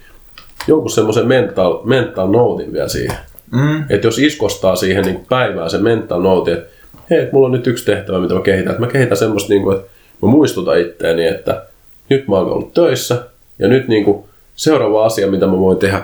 [0.69, 3.17] jonkun semmoisen mental, mental notein vielä siihen.
[3.51, 3.85] Mm.
[3.89, 6.71] Että jos iskostaa siihen niin päivään se mental note, että
[7.11, 8.71] hei, mulla on nyt yksi tehtävä, mitä mä kehitän.
[8.71, 9.89] Että mä kehitän semmoista, niin kuin, että
[10.23, 11.63] mä muistutan itteeni, että
[12.09, 13.23] nyt mä oon ollut töissä
[13.59, 14.25] ja nyt niin kuin,
[14.57, 16.03] seuraava asia, mitä mä voin tehdä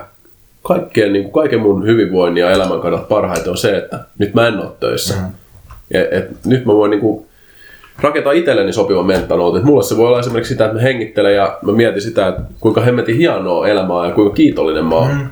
[0.65, 4.47] kaikkeen, niin kuin, kaiken mun hyvinvoinnin ja elämän kannalta parhaiten on se, että nyt mä
[4.47, 5.13] en ole töissä.
[5.15, 5.31] Mm.
[5.93, 7.25] Ja, et, nyt mä voin niin kuin,
[8.01, 9.65] rakentaa itselleni sopivan mentalootin.
[9.65, 12.81] Mulle se voi olla esimerkiksi sitä, että mä hengittelen ja mä mietin sitä, että kuinka
[12.81, 15.11] hemmetin hienoa elämää ja kuinka kiitollinen mä oon.
[15.11, 15.29] Mm.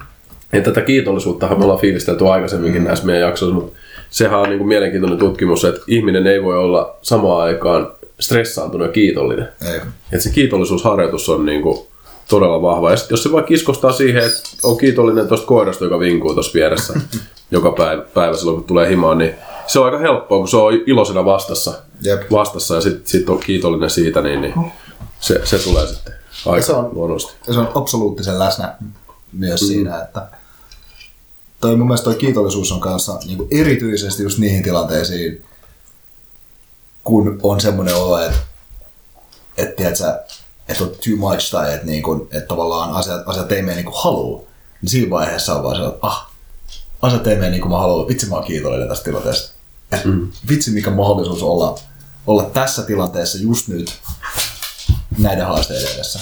[0.54, 2.88] Ja tätä kiitollisuutta me ollaan fiilistelty aikaisemminkin mm.
[2.88, 3.78] näissä meidän jaksoissa, mutta
[4.10, 8.94] sehän on niin kuin mielenkiintoinen tutkimus, että ihminen ei voi olla samaan aikaan stressaantunut ja
[8.94, 9.48] kiitollinen.
[9.72, 9.78] Ei.
[10.12, 11.80] Että se kiitollisuusharjoitus on niin kuin
[12.34, 12.92] todella vahva.
[12.92, 16.94] Ja jos se vaikka iskostaa siihen, että on kiitollinen tuosta koirasta, joka vinkuu tuossa vieressä
[17.52, 19.34] joka päivä, päivä silloin, kun tulee himaan, niin
[19.68, 22.32] se on aika helppoa, kun se on iloisena vastassa, Jep.
[22.32, 24.54] vastassa ja sitten sit on kiitollinen siitä, niin, niin
[25.20, 26.14] se, se tulee sitten
[26.46, 27.54] aika se on, luonnollisesti.
[27.54, 28.76] Se on absoluuttisen läsnä
[29.34, 29.68] myös mm.
[29.68, 30.28] siinä, että
[31.62, 35.46] toi mun mielestä toi kiitollisuus on kanssa niin kuin erityisesti just niihin tilanteisiin,
[37.04, 38.38] kun on semmoinen olo, että
[39.58, 40.06] et, tiedätkö,
[40.68, 43.86] että on too much tai että, niin kuin, että tavallaan asiat, asiat ei mene niin
[43.86, 44.48] kuin haluu,
[44.82, 46.32] niin siinä vaiheessa on vaan se, että ah,
[47.02, 49.54] asiat ei mene niin kuin mä haluan, vitsi mä oon kiitollinen tästä tilanteesta.
[50.06, 50.32] Mm.
[50.50, 51.80] Vitsi mikä mahdollisuus olla,
[52.28, 54.00] olla tässä tilanteessa just nyt
[55.20, 56.20] näiden haasteiden edessä.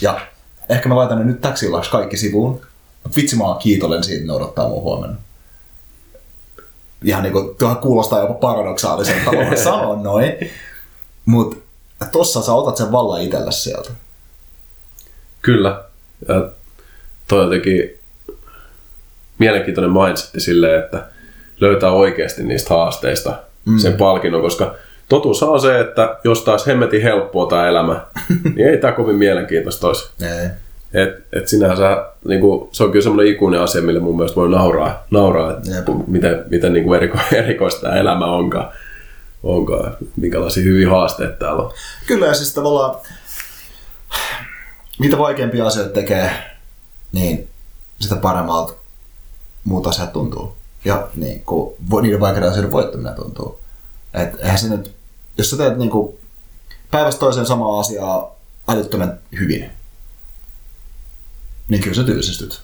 [0.00, 0.26] Ja
[0.68, 2.60] ehkä mä laitan ne nyt täksi illaksi kaikki sivuun,
[3.02, 5.16] mutta vitsi mä oon kiitollinen siitä, ne odottaa mun huomenna.
[7.04, 10.32] Ihan niinku, tuohan kuulostaa jopa paradoksaaliselta tavalla sanoa noin,
[11.24, 11.56] mutta
[12.12, 13.90] tossa sä otat sen vallan itselle sieltä.
[15.42, 15.84] Kyllä.
[16.28, 16.48] Ja
[17.28, 17.98] toi jotenkin
[19.38, 21.06] mielenkiintoinen mindsetti silleen, että
[21.60, 23.78] löytää oikeasti niistä haasteista mm.
[23.78, 24.74] sen palkinnon, koska
[25.08, 28.06] totuus on se, että jos taas hemmetin helppoa tämä elämä,
[28.54, 30.10] niin ei tämä kovin mielenkiintoista olisi.
[30.94, 34.48] Et, et sinänsä, niin kuin, se on kyllä semmoinen ikuinen asia, millä mun mielestä voi
[34.48, 38.72] nauraa, nauraa että miten, miten niin kuin eriko, erikoista tämä elämä onkaan,
[39.44, 41.72] onkaan, minkälaisia hyviä haasteita täällä on.
[42.06, 42.96] Kyllä ja siis tavallaan
[44.98, 46.30] mitä vaikeampia asioita tekee,
[47.12, 47.48] niin
[48.00, 48.72] sitä paremmalta
[49.64, 50.56] muut asiat tuntuu.
[50.84, 53.60] Ja niin kuin, niiden vaikeiden asioiden voittaminen tuntuu.
[54.14, 54.94] Et eihän se nyt,
[55.38, 56.18] jos sä teet niin kuin,
[56.90, 58.34] päivästä toiseen samaa asiaa
[58.68, 59.70] älyttömän hyvin,
[61.68, 62.62] niin kyllä sä tylsistyt.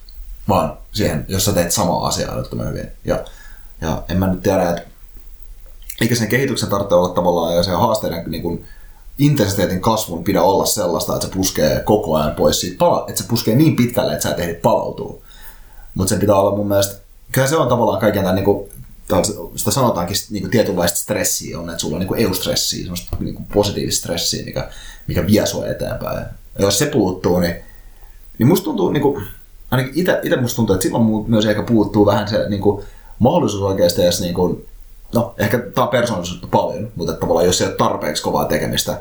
[0.49, 2.93] Vaan siihen, jos sä teet samaa asiaa älyttömän hyvin.
[3.05, 3.25] Ja,
[3.81, 4.89] ja en mä nyt tiedä, että
[6.01, 8.65] eikä sen kehityksen tarvitse olla tavallaan ja se haasteiden niin kuin,
[9.19, 13.29] intensiteetin kasvun pidä olla sellaista, että se puskee koko ajan pois siitä, pala- että se
[13.29, 15.19] puskee niin pitkälle, että sä et ehdi palautua.
[15.95, 17.01] Mutta sen pitää olla mun mielestä,
[17.33, 18.71] kyllä se on tavallaan kaiken tämän, niin kuin,
[19.57, 23.47] sitä sanotaankin niin kuin tietynlaista stressiä on, että sulla on niin eustressiä, semmoista niin kuin
[23.55, 24.71] positiivista stressiä, mikä,
[25.07, 26.19] mikä vie sua eteenpäin.
[26.19, 27.55] Ja jos se puuttuu, niin,
[28.39, 29.25] niin musta tuntuu, niin kuin,
[29.71, 32.85] ainakin itse musta tuntuu, että silloin myös ehkä puuttuu vähän se niin kuin,
[33.19, 34.67] mahdollisuus oikeasti edes niin kuin,
[35.14, 39.01] no ehkä tämä on persoonallisuutta paljon, mutta tavallaan jos ei ole tarpeeksi kovaa tekemistä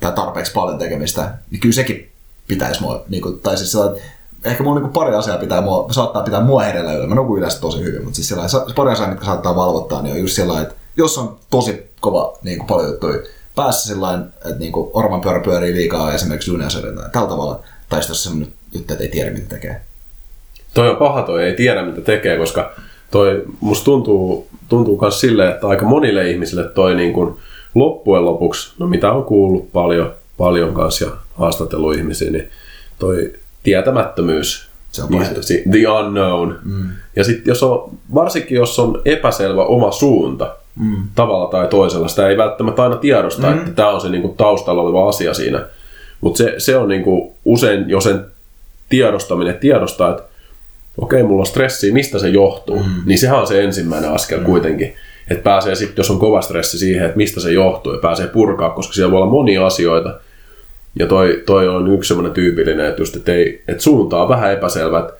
[0.00, 2.10] tai tarpeeksi paljon tekemistä, niin kyllä sekin
[2.48, 4.02] pitäisi mua, niin kuin, tai siis sellainen,
[4.44, 7.06] ehkä mulla niin pari asiaa pitää mua, saattaa pitää mua hereillä yllä.
[7.06, 10.20] Mä nukun yleensä tosi hyvin, mutta siis sellainen, pari asiaa, mitkä saattaa valvottaa, niin on
[10.20, 13.18] just sellainen, että jos on tosi kova niin kuin paljon juttuja
[13.54, 18.02] päässä sellainen, että niin kuin orman pyörä pyörii liikaa esimerkiksi juniasioiden tai tällä tavalla, tai
[18.02, 19.80] sitten jos semmoinen juttu, että ei tiedä mitä tekee.
[20.74, 22.72] Toi on paha, toi ei tiedä mitä tekee, koska
[23.16, 27.34] toi musta tuntuu, tuntuu myös silleen, että aika monille ihmisille toi niin kuin
[27.74, 32.48] loppujen lopuksi, no mitä on kuullut paljon, paljon kanssa ja haastatellut ihmisiä, niin
[32.98, 36.54] toi tietämättömyys, Se on niin se- the unknown.
[36.64, 36.88] Mm.
[37.16, 40.96] Ja sitten jos on, varsinkin jos on epäselvä oma suunta, mm.
[41.14, 43.58] tavalla tai toisella, sitä ei välttämättä aina tiedosta, mm.
[43.58, 45.64] että tämä on se niinku taustalla oleva asia siinä.
[46.20, 48.26] Mutta se, se on niinku usein jo sen
[48.88, 50.22] tiedostaminen, tiedostaa, että
[50.98, 53.02] okei, mulla on stressiä, mistä se johtuu, mm.
[53.06, 54.44] niin sehän on se ensimmäinen askel mm.
[54.44, 54.94] kuitenkin.
[55.30, 58.70] Että pääsee sitten, jos on kova stressi siihen, että mistä se johtuu, ja pääsee purkaa,
[58.70, 60.20] koska siellä voi olla monia asioita.
[60.98, 64.52] Ja toi, toi on yksi semmoinen tyypillinen, että, just, että, ei, että suunta on vähän
[64.52, 64.98] epäselvä.
[64.98, 65.12] Että,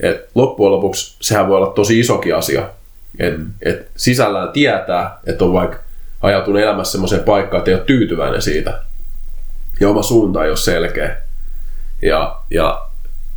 [0.00, 2.68] että loppujen lopuksi sehän voi olla tosi isokin asia.
[3.18, 3.50] Että mm.
[3.62, 5.78] et sisällään tietää, että on vaikka
[6.22, 8.82] ajautunut elämässä semmoiseen paikkaan, että ei ole tyytyväinen siitä.
[9.80, 11.16] Ja oma suunta ei ole selkeä.
[12.02, 12.85] Ja, ja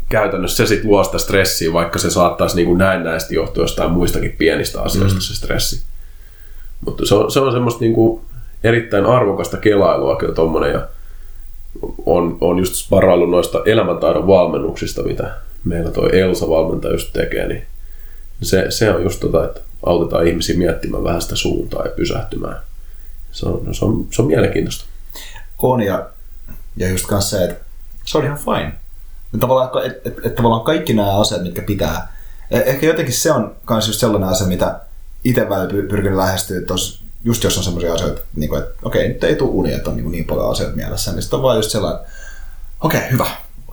[0.09, 4.35] käytännössä se sitten luo sitä stressiä, vaikka se saattaisi niin kuin näennäisesti johtua jostain muistakin
[4.37, 5.21] pienistä asioista mm.
[5.21, 5.81] se stressi.
[6.85, 8.21] Mutta se on, se on semmoista niin kuin
[8.63, 10.87] erittäin arvokasta kelailua kyllä tommonen ja
[12.05, 15.31] on, on just sparailu noista elämäntaidon valmennuksista, mitä
[15.63, 17.63] meillä toi Elsa-valmentaja just tekee, niin
[18.41, 22.57] se, se on just tota, että autetaan ihmisiä miettimään vähän sitä suuntaa ja pysähtymään.
[23.31, 24.85] Se on, se on, se on mielenkiintoista.
[25.57, 26.09] On ja,
[26.77, 27.65] ja just kanssa se, että
[28.05, 28.73] se on ihan fine.
[29.33, 32.13] Ja tavallaan, et, et, et, tavallaan kaikki nämä asiat, mitkä pitää.
[32.53, 34.79] Eh- Ehkä jotenkin se on myös just sellainen asia, mitä
[35.23, 39.07] itse välillä py- pyrkinyt lähestyä, tos, just jos on sellaisia asioita, niin kuin, että okei,
[39.07, 41.57] nyt ei tule uni, että on niin, niin paljon asioita mielessä, niin sitten on vaan
[41.57, 42.01] just sellainen,
[42.81, 43.25] okei, hyvä,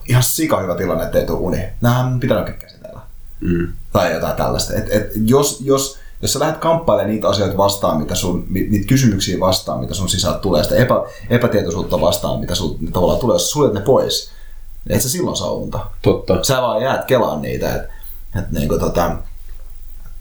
[0.09, 1.65] ihan sika hyvä tilanne, että ei tule uni.
[1.81, 3.01] Nämähän pitää oikein käsitellä.
[3.41, 3.73] Mm.
[3.93, 4.75] Tai jotain tällaista.
[4.75, 9.41] Et, et, jos, jos, jos sä lähdet kamppailemaan niitä asioita vastaan, mitä sun, niitä kysymyksiä
[9.41, 10.95] vastaan, mitä sun sisältä tulee, sitä epä,
[11.31, 14.37] epätietoisuutta vastaan, mitä sun tavallaan tulee, jos suljet ne pois, niin
[14.91, 15.87] et sä silloin saa unta.
[16.03, 16.45] Totta.
[16.45, 17.89] Sä vaan jäät kelaan niitä, että
[18.39, 19.17] et, niinku, tota,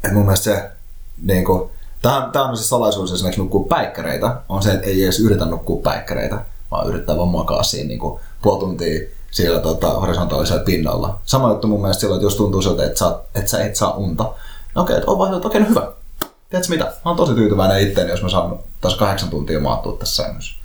[0.04, 0.72] et mun mielestä se,
[1.22, 1.72] niinku,
[2.06, 5.82] Tämä, tämä on se salaisuus esimerkiksi nukkuu päikkäreitä, on se, että ei edes yritä nukkua
[5.82, 11.20] päikkäreitä, vaan yrittää vaan makaa siinä niin kuin, puoli tuntia siellä tota, horisontaalisella pinnalla.
[11.26, 13.96] Sama juttu mun mielestä silloin, että jos tuntuu siltä, että, sä, että sä et saa
[13.96, 14.34] unta,
[14.76, 15.92] no okei, että on vaan että okei, no hyvä.
[16.50, 16.84] Tiedätkö mitä?
[16.86, 20.56] Mä oon tosi tyytyväinen itteeni, jos mä saan taas kahdeksan tuntia maattua tässä sängyssä.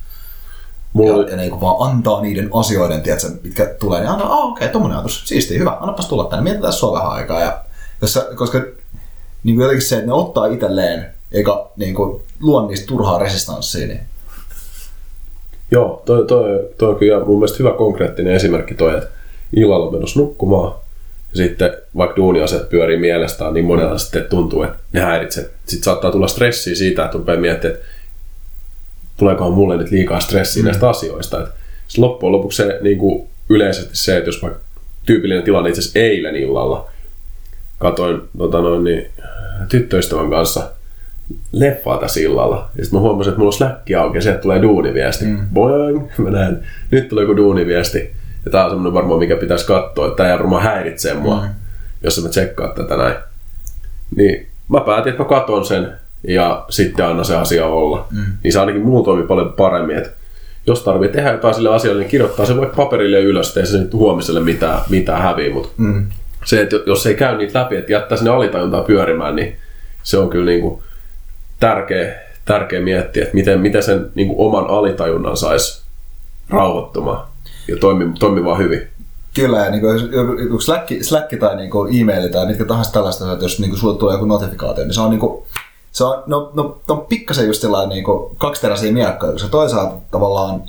[0.92, 4.52] Mulla, Ja, ja niin kuin vaan antaa niiden asioiden, tiedätkö, mitkä tulee, niin antaa, okei,
[4.52, 7.40] okay, tommonen ajatus, siistiä, hyvä, annapas tulla tänne, mietitään sua vähän aikaa.
[7.40, 7.60] Ja,
[8.00, 8.58] Jossa, koska
[9.44, 13.86] niin kuin jotenkin se, että ne ottaa itselleen, eikä niin kuin, luo niistä turhaa resistanssia,
[13.86, 14.00] niin
[15.70, 19.08] Joo, toi, toi, toi on kyllä mun mielestä hyvä konkreettinen esimerkki toi, että
[19.56, 20.74] illalla menossa nukkumaan
[21.30, 25.50] ja sitten vaikka duuniaset pyörii mielestään niin monella sitten tuntuu, että ne häiritsee.
[25.66, 27.86] Sitten saattaa tulla stressiä siitä, että rupeaa miettimään, että
[29.20, 30.66] tuleekohan mulle nyt liikaa stressiä mm.
[30.66, 31.40] näistä asioista.
[31.40, 31.52] Että
[31.98, 34.60] loppujen lopuksi se niin kuin yleisesti se, että jos vaikka
[35.06, 36.90] tyypillinen tilanne itse asiassa eilen illalla,
[37.78, 39.06] katoin tota noin, niin,
[39.68, 40.70] tyttöystävän kanssa
[41.52, 42.70] leffaa tässä illalla.
[42.76, 45.24] Ja sitten mä huomasin, että mulla on släkki auki ja sieltä tulee duuniviesti.
[45.24, 45.46] Mm.
[45.52, 46.08] Boing!
[46.18, 48.12] Mä näen, nyt tulee joku duuniviesti.
[48.44, 51.48] Ja tää on semmoinen varmaan, mikä pitäisi katsoa, että tää varmaan häiritsee mua, mm.
[52.02, 53.16] jos mä tsekkaan tätä näin.
[54.16, 55.92] Niin mä päätin, että mä katon sen
[56.28, 58.06] ja sitten anna se asia olla.
[58.10, 58.24] Mm.
[58.44, 60.10] Niin se ainakin mulla toimii paljon paremmin, että
[60.66, 63.94] jos tarvii tehdä jotain sille asialle, niin kirjoittaa se vaikka paperille ylös, ei se nyt
[63.94, 66.06] huomiselle mitään, mitään häviä, mutta mm.
[66.44, 69.56] se, että jos ei käy niitä läpi, että jättää sinne alitajuntaa pyörimään, niin
[70.02, 70.82] se on kyllä niin kuin
[71.60, 75.82] tärkeä, tärkeä miettiä, että miten, miten sen niin kuin oman alitajunnan saisi
[76.50, 77.26] rauhoittumaan
[77.68, 78.88] ja toimi, toimimaan hyvin.
[79.34, 83.44] Kyllä, ja niin kuin, Slack, Slack tai niin kuin e-maili tai mitkä tahansa tällaista, että
[83.44, 85.42] jos niin kuin, sulle tulee joku notifikaatio, niin se on, niin kuin,
[85.92, 90.62] se on, no, no, no pikkasen just sellainen niin kuin, kaksiteräisiä miekkoja, koska toisaalta tavallaan,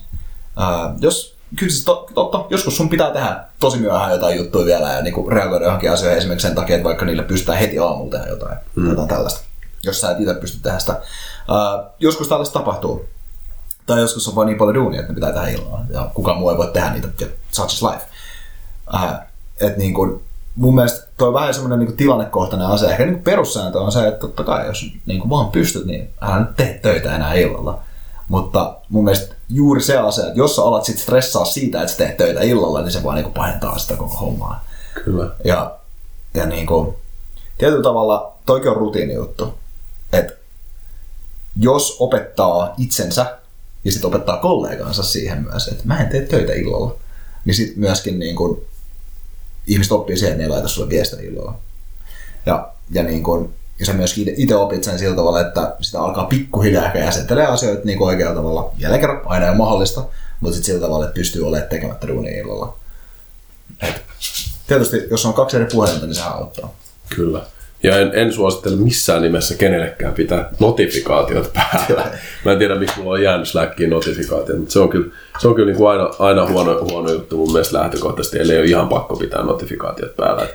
[0.58, 4.94] ää, jos kyllä siis to, totta, joskus sun pitää tehdä tosi myöhään jotain juttuja vielä
[4.94, 8.12] ja niin kuin, reagoida johonkin asioihin esimerkiksi sen takia, että vaikka niille pystytään heti aamulla
[8.12, 8.90] tehdä jotain, mm.
[8.90, 9.52] jotain tällaista
[9.84, 10.92] jos sä et itse pysty tehdä sitä.
[10.94, 13.06] Uh, joskus tällaista tapahtuu.
[13.86, 15.86] Tai joskus on vain niin paljon duunia, että ne pitää tehdä illalla.
[15.90, 18.06] Ja kukaan muu ei voi tehdä niitä, ja such is life.
[18.94, 19.28] Uh,
[19.62, 20.24] et niin kun,
[20.56, 22.90] mun mielestä toi on vähän semmoinen niin tilannekohtainen asia.
[22.90, 26.56] Ehkä niin perussääntö on se, että totta kai jos niin vaan pystyt, niin älä nyt
[26.56, 27.80] tee töitä enää illalla.
[28.28, 31.98] Mutta mun mielestä juuri se asia, että jos sä alat sit stressaa siitä, että sä
[31.98, 34.66] teet töitä illalla, niin se vaan niin pahentaa sitä koko hommaa.
[35.06, 35.30] Kyllä.
[35.44, 35.72] Ja,
[36.34, 36.94] ja niin kuin,
[37.58, 39.54] tietyllä tavalla toikin on rutiini juttu
[40.14, 40.34] että
[41.60, 43.38] jos opettaa itsensä
[43.84, 46.96] ja sitten opettaa kollegansa siihen myös, että mä en tee töitä illalla,
[47.46, 48.66] niin sitten myöskin niin kun,
[49.68, 51.56] ihmiset oppii siihen, ne ei laita sulle viestiä illalla.
[52.46, 56.26] Ja, ja, niin kun, ja sä myöskin itse opit sen sillä tavalla, että sitä alkaa
[56.26, 58.72] pikkuhiljaa ehkä jäsentelee asioita niin oikealla tavalla.
[58.78, 60.06] Jälleen kerran aina ole mahdollista,
[60.40, 62.78] mutta sitten sillä tavalla, että pystyy olemaan tekemättä duunia illalla.
[63.82, 64.02] Et,
[64.68, 66.74] tietysti, jos on kaksi eri puhelinta, niin se auttaa.
[67.10, 67.46] Kyllä.
[67.84, 72.12] Ja en, en suosittele missään nimessä kenellekään pitää notifikaatiot päällä.
[72.46, 75.56] Mä en tiedä, miksi mulla on jäänyt Slackiin notifikaatiot, mutta se on kyllä, se on
[75.56, 78.90] kyllä niin kuin aina, aina huono, huono juttu mun mielestä lähtökohtaisesti, eli ei ole ihan
[78.90, 80.48] pakko pitää notifikaatiot päällä.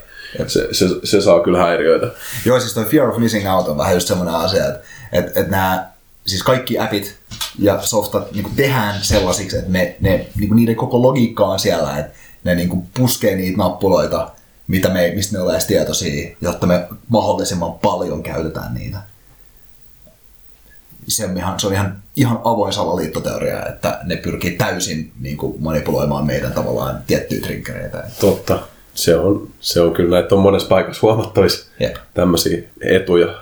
[0.47, 2.07] Se, se, se, saa kyllä häiriöitä.
[2.45, 4.81] Joo, siis toi fear of missing out on vähän just semmoinen asia, että,
[5.13, 5.87] että, että nämä
[6.27, 7.17] siis kaikki appit
[7.59, 12.13] ja softat niin tehdään sellaisiksi, että ne, ne, niin niiden koko logiikka on siellä, että
[12.45, 14.31] ne niin puskee niitä nappuloita
[14.69, 18.99] mitä me, mistä me ollaan tietoisia, jotta me mahdollisimman paljon käytetään niitä.
[21.09, 25.63] Se on ihan, se on ihan, ihan avoin salaliittoteoria, että ne pyrkii täysin niin kuin
[25.63, 28.05] manipuloimaan meidän tavallaan tiettyjä triggereitä.
[28.21, 28.59] Totta.
[28.95, 31.97] Se on, se on kyllä, että on monessa paikassa huomattavissa yep.
[32.15, 33.35] tämmöisiä etuja.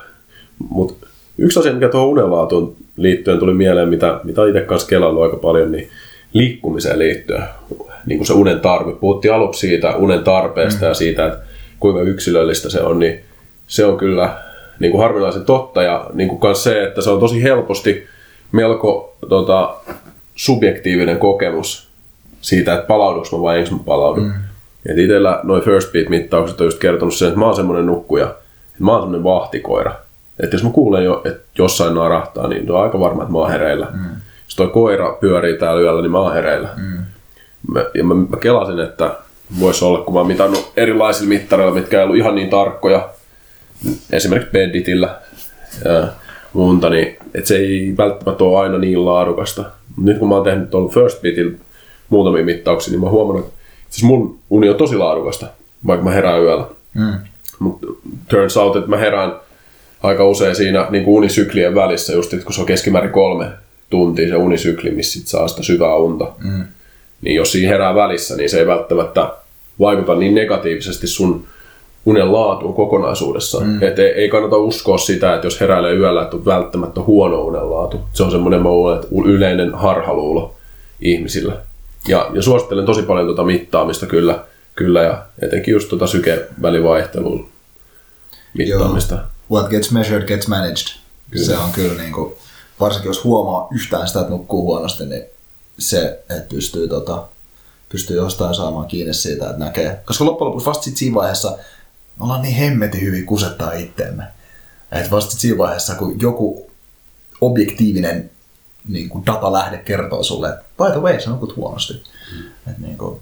[0.58, 1.06] Mutta
[1.38, 5.72] yksi asia, mikä tuohon unenlaatuun liittyen tuli mieleen, mitä, mitä itse kanssa kelannut aika paljon,
[5.72, 5.90] niin
[6.32, 7.44] liikkumiseen liittyen
[8.06, 8.92] niin kuin se unen tarve.
[8.92, 10.88] Puhuttiin aluksi siitä unen tarpeesta mm.
[10.88, 11.38] ja siitä, että
[11.80, 13.20] kuinka yksilöllistä se on, niin
[13.66, 14.36] se on kyllä
[14.78, 15.82] niin kuin harvinaisen totta.
[15.82, 18.06] Ja niin kuin myös se, että se on tosi helposti
[18.52, 19.74] melko tota,
[20.34, 21.88] subjektiivinen kokemus
[22.40, 24.20] siitä, että palauduks mä vai enkö mä palaudu.
[24.20, 24.32] Mm.
[24.88, 28.84] Et itsellä noin first beat-mittaukset on just kertonut sen, että mä oon semmoinen nukkuja, että
[28.84, 29.94] mä oon semmoinen vahtikoira.
[30.40, 33.50] Että jos mä kuulen jo, että jossain narahtaa, niin on aika varma, että mä oon
[33.50, 33.86] hereillä.
[33.92, 34.04] Mm.
[34.44, 36.68] Jos toi koira pyörii täällä yöllä, niin mä oon hereillä.
[36.76, 37.03] Mm
[37.72, 39.16] mä, ja mä, mä kelasin, että
[39.60, 43.08] voisi olla, kun mä oon mitannut erilaisilla mittareilla, mitkä ei ollut ihan niin tarkkoja,
[44.12, 45.20] esimerkiksi Benditillä
[45.84, 46.08] ja
[46.52, 49.64] muuta, niin että se ei välttämättä ole aina niin laadukasta.
[49.96, 51.52] Nyt kun mä oon tehnyt tuolla First Beatillä
[52.08, 53.56] muutamia mittauksia, niin mä huomannut, että
[53.90, 55.46] siis mun uni on tosi laadukasta,
[55.86, 56.66] vaikka mä herään yöllä.
[56.94, 57.14] Mm.
[57.58, 57.86] Mutta
[58.28, 59.32] turns out, että mä herään
[60.02, 63.46] aika usein siinä niin kuin unisyklien välissä, just että kun se on keskimäärin kolme
[63.90, 66.32] tuntia se unisykli, missä sit saa sitä syvää unta.
[66.44, 66.64] Mm
[67.24, 69.28] niin jos siinä herää välissä, niin se ei välttämättä
[69.80, 71.46] vaikuta niin negatiivisesti sun
[72.06, 73.66] unen laatuun kokonaisuudessaan.
[73.66, 73.82] Mm.
[73.82, 78.00] Et ei, ei kannata uskoa sitä, että jos heräilee yöllä, että on välttämättä huono unenlaatu.
[78.12, 80.54] Se on semmoinen mä luulen, että yleinen harhaluulo
[81.00, 81.56] ihmisillä.
[82.08, 87.48] Ja, ja suosittelen tosi paljon tuota mittaamista kyllä, kyllä ja etenkin just tuota sykevälivaihtelun
[88.54, 89.14] mittaamista.
[89.14, 89.24] Joo.
[89.60, 90.98] What gets measured gets managed.
[91.30, 91.46] Kyllä.
[91.46, 92.34] Se on kyllä niin kuin,
[92.80, 95.22] varsinkin jos huomaa yhtään sitä, että nukkuu huonosti, niin
[95.78, 97.28] se, että pystyy, tota,
[97.88, 100.02] pystyy jostain saamaan kiinni siitä, että näkee.
[100.04, 101.58] Koska loppujen lopuksi vasta siinä vaiheessa
[102.16, 104.24] me ollaan niin hemmetin hyvin kusettaa itteemme.
[104.92, 106.70] Että vasta siinä vaiheessa, kun joku
[107.40, 108.30] objektiivinen
[108.88, 111.92] niin kuin datalähde kertoo sulle, että by the way, sä nukut huonosti.
[111.92, 112.70] Mm.
[112.70, 113.20] Että niin kuin,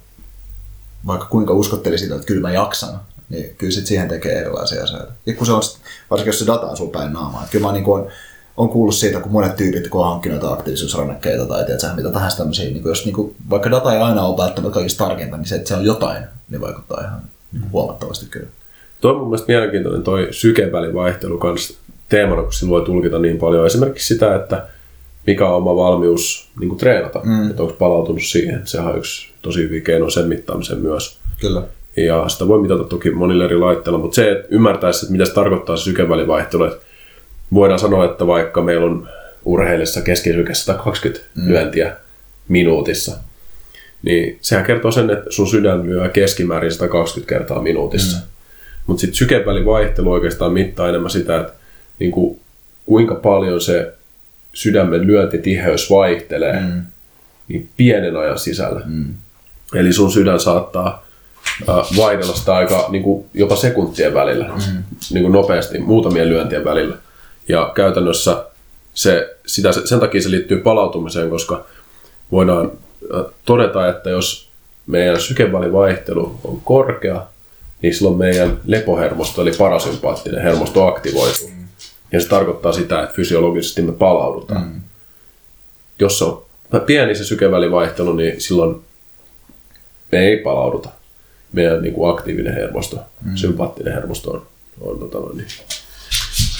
[1.06, 5.12] vaikka kuinka uskotteli sitä, että kyllä mä jaksan, niin kyllä sit siihen tekee erilaisia asioita.
[5.26, 5.62] Ja kun se on,
[6.10, 7.40] varsinkin jos se data on sun päin naamaa.
[7.40, 8.10] Että kyllä mä niin kuin on,
[8.56, 12.64] on kuullut siitä, kun monet tyypit, kun on hankkinut aktiivisuusrannekkeita tai tiedätkö, mitä tahansa tämmöisiä,
[12.64, 15.68] niin jos niin kuin, vaikka data ei aina ole välttämättä kaikista tarkenta, niin se, että
[15.68, 17.20] se on jotain, niin vaikuttaa ihan
[17.52, 18.48] niin huomattavasti kyllä.
[19.00, 21.74] Tuo on mun mielestä mielenkiintoinen toi sykevälivaihtelu kanssa
[22.08, 23.66] teemana, kun sillä voi tulkita niin paljon.
[23.66, 24.66] Esimerkiksi sitä, että
[25.26, 27.50] mikä on oma valmius niin kuin treenata, mm.
[27.50, 28.62] että onko palautunut siihen.
[28.64, 31.18] Sehän on yksi tosi hyvin keino sen mittaamisen myös.
[31.40, 31.62] Kyllä.
[31.96, 35.32] Ja sitä voi mitata toki monilla eri laitteilla, mutta se, että ymmärtäisi, että mitä se
[35.32, 36.86] tarkoittaa se sykevälivaihtelu, että
[37.54, 39.08] voidaan sanoa, että vaikka meillä on
[39.44, 41.48] urheilissa keskisyke 120 mm.
[41.48, 41.96] lyöntiä
[42.48, 43.16] minuutissa,
[44.02, 48.16] niin sehän kertoo sen, että sun sydän lyö keskimäärin 120 kertaa minuutissa.
[48.16, 48.22] Mm.
[48.86, 51.52] Mutta sitten sykevälivaihtelu oikeastaan mittaa enemmän sitä, että
[51.98, 52.40] niinku,
[52.86, 53.94] kuinka paljon se
[54.52, 56.82] sydämen lyöntitiheys vaihtelee mm.
[57.48, 58.80] niin pienen ajan sisällä.
[58.84, 59.14] Mm.
[59.74, 61.06] Eli sun sydän saattaa
[61.68, 64.82] äh, vaihdella sitä aika niin kuin jopa sekuntien välillä, mm.
[65.12, 66.96] niin kuin nopeasti, muutamien lyöntien välillä.
[67.48, 68.44] Ja käytännössä
[68.94, 71.64] se, sitä, sen takia se liittyy palautumiseen, koska
[72.33, 72.72] voidaan
[73.44, 74.48] todeta, että jos
[74.87, 77.26] meidän sykevälivaihtelu on korkea,
[77.83, 81.48] niin silloin meidän lepohermosto eli parasympaattinen hermosto aktivoituu.
[81.48, 81.68] Mm.
[82.12, 84.62] Ja se tarkoittaa sitä, että fysiologisesti me palaudutaan.
[84.62, 84.81] Mm.
[85.98, 86.44] Jos on
[86.87, 88.83] pieni se sykevälivaihtelu, niin silloin
[90.12, 90.88] me ei palauduta.
[91.52, 93.37] Meidän niin kuin aktiivinen hermosto, mm.
[93.37, 94.46] sympaattinen hermosto on,
[94.81, 95.46] on tota, niin,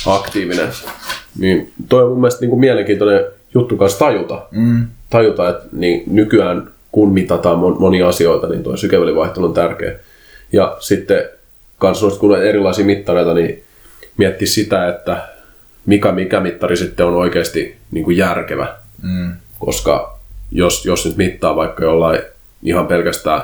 [0.07, 0.69] aktiivinen.
[1.38, 4.43] Niin toi on mun mielestä niin kuin mielenkiintoinen juttu kanssa tajuta.
[4.51, 4.87] Mm.
[5.11, 9.93] Tajuta, että niin nykyään kun mitataan monia asioita, niin tuo sykevälivaihtelu on tärkeä.
[10.53, 11.25] Ja sitten
[11.79, 13.62] kanssa kun on erilaisia mittareita, niin
[14.17, 15.29] miettiä sitä, että
[15.87, 18.75] mikä, mikä mittari sitten on oikeasti niin kuin järkevä.
[19.03, 19.33] Mm.
[19.59, 20.19] Koska
[20.51, 22.23] jos, jos nyt mittaa vaikka jollain
[22.62, 23.43] ihan pelkästään,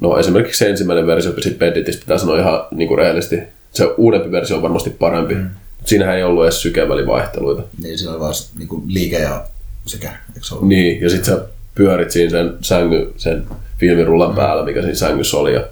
[0.00, 3.38] no esimerkiksi se ensimmäinen versio Beditistä pitää sanoa ihan niin kuin rehellisesti,
[3.74, 5.34] se uudempi versio on varmasti parempi.
[5.34, 5.50] Mm.
[5.84, 7.62] Siinähän ei ollut edes sykevälivaihteluita.
[7.82, 9.44] Niin, siinä oli vaan niin kuin liike ja
[9.86, 10.68] sekä, eikö se ollut?
[10.68, 13.46] Niin, ja sitten sä pyörit siinä sen, sängy, sen
[13.78, 14.36] filmirullan mm.
[14.36, 15.64] päällä, mikä siinä sängyssä oli, ja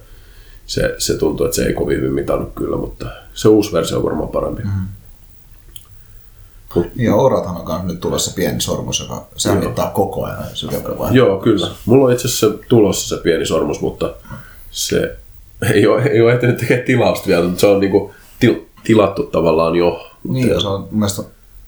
[0.67, 4.05] se, se tuntuu, että se ei kovin hyvin mitannut kyllä, mutta se uusi versio on
[4.05, 4.63] varmaan parempi.
[4.63, 4.71] Mm.
[6.97, 11.17] Ja Orathan on nyt tulossa pieni sormus, joka se mittaa koko ajan sykevälivaihdetta.
[11.17, 11.69] Joo, kyllä.
[11.85, 14.15] Mulla on itse asiassa tulossa se pieni sormus, mutta
[14.71, 15.17] se
[15.75, 19.77] ei ole, ei ole ehtinyt tekemään tilausta vielä, mutta se on niinku til, tilattu tavallaan
[19.77, 20.11] jo.
[20.29, 21.23] Niin, ja se on mun mielestä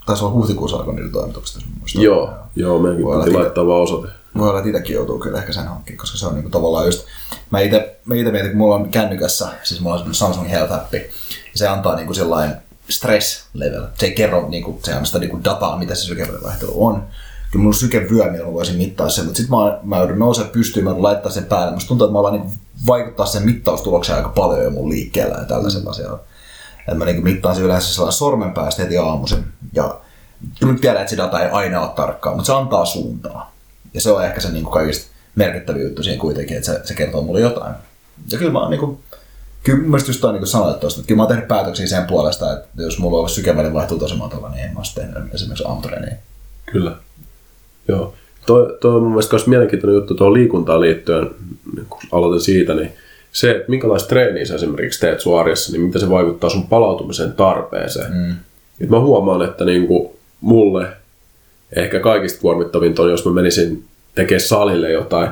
[0.07, 1.62] taisi olla huhtikuussa alkoi niitä toimitukset.
[1.94, 4.09] Joo, joo, joo meidänkin piti laittaa vaan osoite.
[4.38, 7.07] Voi olla, että itsekin joutuu kyllä ehkä sen hankkiin, koska se on niinku tavallaan just,
[7.50, 10.96] mä itse, mä ite mietin, kun mulla on kännykässä, siis mulla on Samsung Health appi,
[10.96, 11.04] ja
[11.54, 12.57] se antaa niinku sellainen
[12.88, 13.83] stress level.
[13.98, 16.94] Se ei kerro, niin kuin, se sitä niin kuin dataa, mitä se sykevälivaihtelu on.
[17.50, 20.52] Kyllä mulla on sykevyö, millä mä voisin mittaa sen, mutta sitten mä, mä joudun nousemaan
[20.52, 21.74] pystyyn, mä laittaa sen päälle.
[21.74, 22.52] Musta tuntuu, että mä alan niin
[22.87, 26.20] vaikuttaa sen mittaustulokseen aika paljon jo mun liikkeellä ja tällaisella asialla.
[26.88, 29.44] Et mä niin mittaan sen yleensä sellainen sormen päästä heti aamuisin.
[29.73, 30.01] Ja
[30.61, 33.53] kyllä mä tiedän, että se data ei aina ole tarkkaa, mutta se antaa suuntaa.
[33.94, 36.94] Ja se on ehkä se niin kuin kaikista merkittävä juttu siinä kuitenkin, että se, se
[36.94, 37.75] kertoo mulle jotain.
[38.31, 38.99] Ja kyllä mä oon niin kuin,
[39.62, 42.68] kyllä mielestä just niin sanoit tuosta, että kyllä mä oon tehnyt päätöksiä sen puolesta, että
[42.83, 46.16] jos mulla olisi sykevälin vaihtuu tosi matala, niin en mä olisi tehnyt esimerkiksi aamutreeniä.
[46.66, 46.97] Kyllä.
[47.88, 48.14] Joo.
[48.46, 51.30] Toi, toi on mun mielestä myös mielenkiintoinen juttu tuohon liikuntaan liittyen,
[51.76, 52.90] niin kun aloitan siitä, niin
[53.33, 57.33] se, että minkälaista treeniä sä esimerkiksi teet sun arjessa, niin miten se vaikuttaa sun palautumisen
[57.33, 58.12] tarpeeseen.
[58.12, 58.35] Mm.
[58.80, 60.87] Et mä huomaan, että niin kuin mulle
[61.76, 65.28] ehkä kaikista kuormittavinta on, jos mä menisin tekemään salille jotain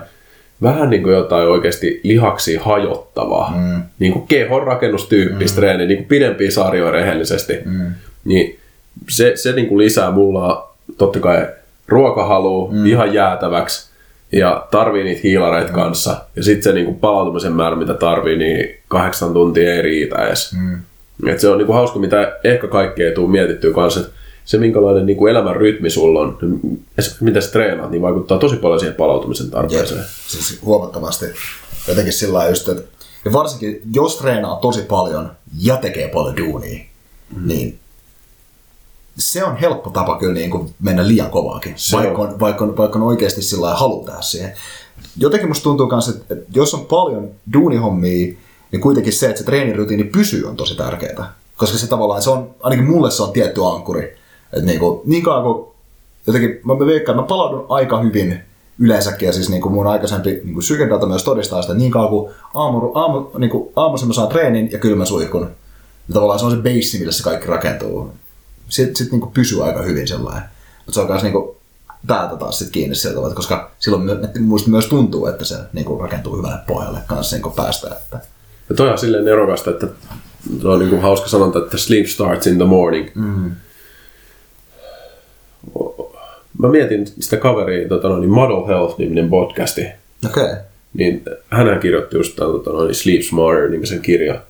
[0.63, 3.83] vähän niin kuin jotain oikeasti lihaksi hajottavaa, mm.
[3.99, 5.61] niin kuin kehon rakennustyyppistä mm.
[5.61, 7.93] treeniä, niin kuin pidempiä sarjoja rehellisesti, mm.
[8.25, 8.59] niin
[9.09, 11.47] se, se niin kuin lisää mulla totta kai
[11.89, 12.87] ruokahalu mm.
[12.87, 13.93] ihan jäätäväksi
[14.33, 15.75] ja tarvii niitä hiilareita mm.
[15.75, 16.17] kanssa.
[16.37, 20.53] Ja sitten se niin kuin palautumisen määrä, mitä tarvii, niin kahdeksan tuntia ei riitä edes.
[20.53, 20.81] Mm.
[21.29, 24.13] Et se on niin kuin hauska, mitä ehkä kaikkea ei tule mietittyä kanssa, että
[24.45, 26.39] se minkälainen niin kuin elämän rytmi sulla on,
[27.21, 30.01] mitä sä treenaat, niin vaikuttaa tosi paljon siihen palautumisen tarpeeseen.
[30.01, 30.09] Jep.
[30.27, 31.27] Siis huomattavasti.
[31.89, 32.83] Jotenkin sillä just, että
[33.25, 36.85] ja varsinkin jos treenaa tosi paljon ja tekee paljon duunia,
[37.37, 37.49] mm.
[37.49, 37.79] niin
[39.19, 42.99] se on helppo tapa kyllä niin kuin mennä liian kovaakin, vaikka on, vaikka, on, vaikka
[42.99, 44.53] on oikeasti sillä halu tehdä siihen.
[45.17, 48.35] Jotenkin musta tuntuu myös, että, että jos on paljon duunihommia,
[48.73, 51.35] niin kuitenkin se, että se treenirutiini pysyy on tosi tärkeää.
[51.57, 54.17] Koska se tavallaan, se on, ainakin mulle se on tietty ankkuri.
[54.53, 55.67] Että niin, kuin, niin kauan kuin
[56.27, 58.41] jotenkin, mä veikkaan, mä palaudun aika hyvin
[58.79, 62.09] yleensäkin, ja siis niin kuin mun aikaisempi niin kuin sykendata myös todistaa sitä, niin kauan
[62.09, 65.51] kuin aamu, aamu, niin kuin aamuisin mä saan treenin ja kylmän suihkun,
[66.09, 68.11] ja tavallaan se on se base, millä se kaikki rakentuu.
[68.69, 70.43] Sitten sit niin kuin pysyy aika hyvin sellainen.
[70.79, 71.57] Mutta se on myös niin kuin,
[72.07, 74.11] täältä taas sit kiinni sieltä, koska silloin
[74.41, 77.89] muista myös tuntuu, että se niin kuin rakentuu hyvälle pohjalle kanssa niin kuin päästä.
[77.89, 78.21] Että...
[78.69, 79.87] Ja toi on silleen nerokasta, että
[80.63, 83.09] se on niin kuin hauska sanonta, että sleep starts in the morning.
[83.15, 83.51] Mm.
[86.59, 89.81] Mä mietin sitä kaveria, tota noin, Model Health-niminen podcasti.
[90.27, 90.45] Okei.
[90.45, 90.57] Okay.
[90.95, 94.41] Niin hän kirjoitti just tämän tota noin, Sleep Smarter-nimisen kirja.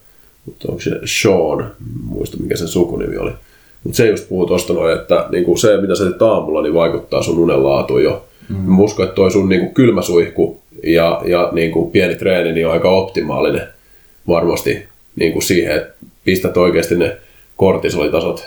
[0.47, 3.33] Mutta onko se Sean, muista mikä sen sukunimi oli.
[3.85, 7.23] Mutta se just puhuu tuosta noin, että niinku se mitä sä teet aamulla, niin vaikuttaa
[7.23, 8.25] sun unen laatuun jo.
[8.49, 8.57] Mm.
[8.57, 12.91] Mä uskon, että toi sun niinku kylmäsuihku ja, ja niinku pieni treeni niin on aika
[12.91, 13.69] optimaalinen
[14.29, 17.17] varmasti niinku siihen, että pistät oikeasti ne
[17.57, 18.47] kortisolitasot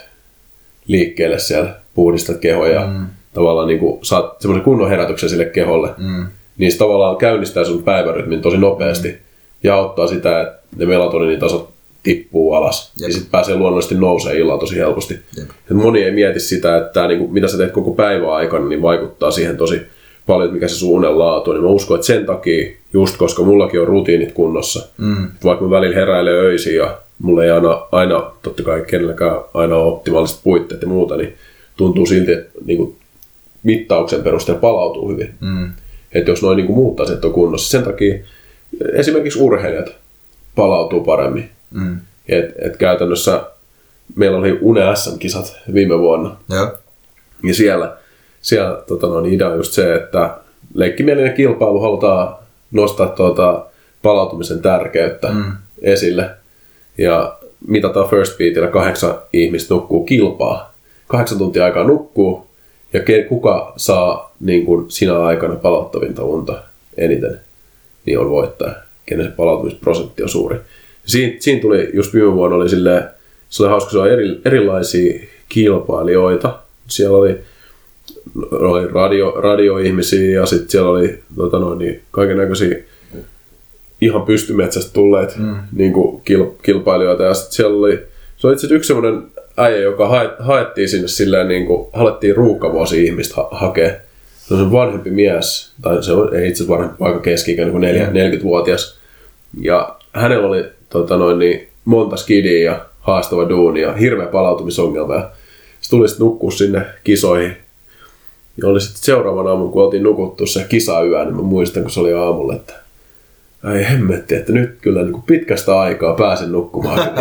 [0.88, 3.06] liikkeelle siellä, puhdistat kehoa ja mm.
[3.34, 5.90] tavallaan niinku saat semmoisen kunnon herätyksen sille keholle.
[5.98, 6.26] Mm.
[6.58, 9.18] Niin se tavallaan käynnistää sun päivärytmin tosi nopeasti mm.
[9.64, 11.75] ja auttaa sitä, että ne melatoniinitasot
[12.06, 12.92] tippuu alas.
[13.00, 13.08] Jep.
[13.08, 15.14] Ja sitten pääsee luonnollisesti nousee illalla tosi helposti.
[15.42, 18.82] Et moni ei mieti sitä, että niin kuin, mitä sä teet koko päivän aikana, niin
[18.82, 19.82] vaikuttaa siihen tosi
[20.28, 21.56] paljon, mikä se suunnen laatu on.
[21.56, 25.28] Niin mä uskon, että sen takia, just koska mullakin on rutiinit kunnossa, mm.
[25.44, 29.94] vaikka mä välillä heräilen öisin ja mulla ei aina, aina totta kai kenelläkään aina ole
[29.94, 31.34] optimaaliset puitteet ja muuta, niin
[31.78, 32.96] tuntuu silti, että niin kuin,
[33.64, 35.34] mittauksen perusteella palautuu hyvin.
[35.42, 35.72] Mm.
[36.12, 37.70] Että jos noin niin kuin muut asiat on kunnossa.
[37.70, 38.16] Sen takia
[38.94, 39.92] esimerkiksi urheilijat
[40.56, 41.50] palautuu paremmin.
[41.76, 42.00] Mm.
[42.28, 43.42] Et, et käytännössä
[44.16, 46.38] meillä oli Une SM-kisat viime vuonna.
[46.50, 46.74] Ja,
[47.44, 47.98] ja siellä,
[48.42, 50.38] siellä tota noin, idea on just se, että
[50.74, 52.36] leikkimielinen kilpailu halutaan
[52.72, 53.66] nostaa tuota,
[54.02, 55.52] palautumisen tärkeyttä mm.
[55.82, 56.30] esille.
[56.98, 60.74] Ja mitataan first beatillä kahdeksan ihmistä nukkuu kilpaa.
[61.08, 62.48] Kahdeksan tuntia aikaa nukkuu
[62.94, 63.00] ja
[63.30, 66.64] kuka saa niin kuin sinä aikana palauttavinta unta
[66.98, 67.40] eniten,
[68.06, 70.60] niin on voittaja, kenen se palautumisprosentti on suuri
[71.06, 73.04] siinä, siinä tuli just viime vuonna oli silleen,
[73.50, 76.60] se oli hauska, se oli eri, erilaisia kilpailijoita.
[76.88, 77.36] Siellä oli,
[78.52, 82.76] oli radio, radioihmisiä ja sitten siellä oli tota noin, niin, kaiken näköisiä
[84.02, 85.56] ihan pystymetsästä tulleet mm.
[85.72, 87.24] niin kuin kil, kilpailijoita.
[87.24, 88.00] Ja sitten siellä oli,
[88.38, 89.24] se oli itse yksi semmoinen
[89.58, 93.92] äijä, joka hae, haettiin sinne silleen, niin kuin, halettiin ruuhkavuosi ihmistä ha- hakea.
[94.38, 97.84] Se on se vanhempi mies, tai se on, ei itse asiassa vanhempi, aika keski-ikäinen kuin
[97.84, 99.00] 40-vuotias.
[99.62, 105.16] Ja hänellä oli tota noin, niin monta skidiä ja haastava duuni ja hirveä palautumisongelma.
[105.16, 105.30] Ja
[105.82, 107.58] sitten tuli sitten nukkua sinne kisoihin.
[108.62, 112.00] Ja oli sitten seuraavan aamun, kun oltiin nukuttu se kisayö, niin mä muistan, kun se
[112.00, 112.74] oli aamulla, että
[113.64, 117.00] ai hemmetti, että nyt kyllä niin kuin pitkästä aikaa pääsen nukkumaan.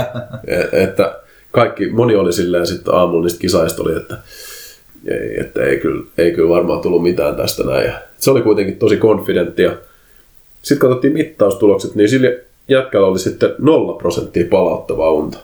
[0.46, 4.16] E, että kaikki, moni oli silleen sitten aamulla niistä kisaista oli, että
[5.08, 7.86] ei, että ei kyllä, ei kyllä varmaan tullut mitään tästä näin.
[7.86, 9.76] Ja se oli kuitenkin tosi konfidentti ja
[10.62, 15.38] sitten katsottiin mittaustulokset, niin sille jätkällä oli sitten nolla prosenttia palauttavaa unta.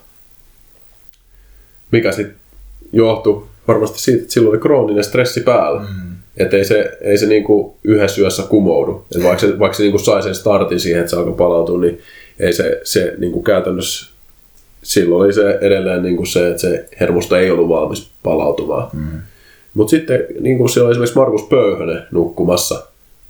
[1.91, 2.37] Mikä sitten
[2.93, 5.81] johtui varmasti siitä, että silloin oli krooninen stressi päällä.
[5.81, 6.11] Mm.
[6.37, 9.07] Että ei se, ei se niinku yhdessä yössä kumoudu.
[9.17, 12.01] Et vaikka se, vaikka se niinku sai sen startin siihen, että se alkoi palautua, niin
[12.41, 14.11] ei se, se niinku käytännössä
[14.83, 18.89] silloin oli se edelleen niinku se, että se hermosto ei ollut valmis palautumaan.
[18.93, 19.21] Mm.
[19.75, 22.83] Mutta sitten niin siellä oli esimerkiksi Markus Pöyhönen nukkumassa.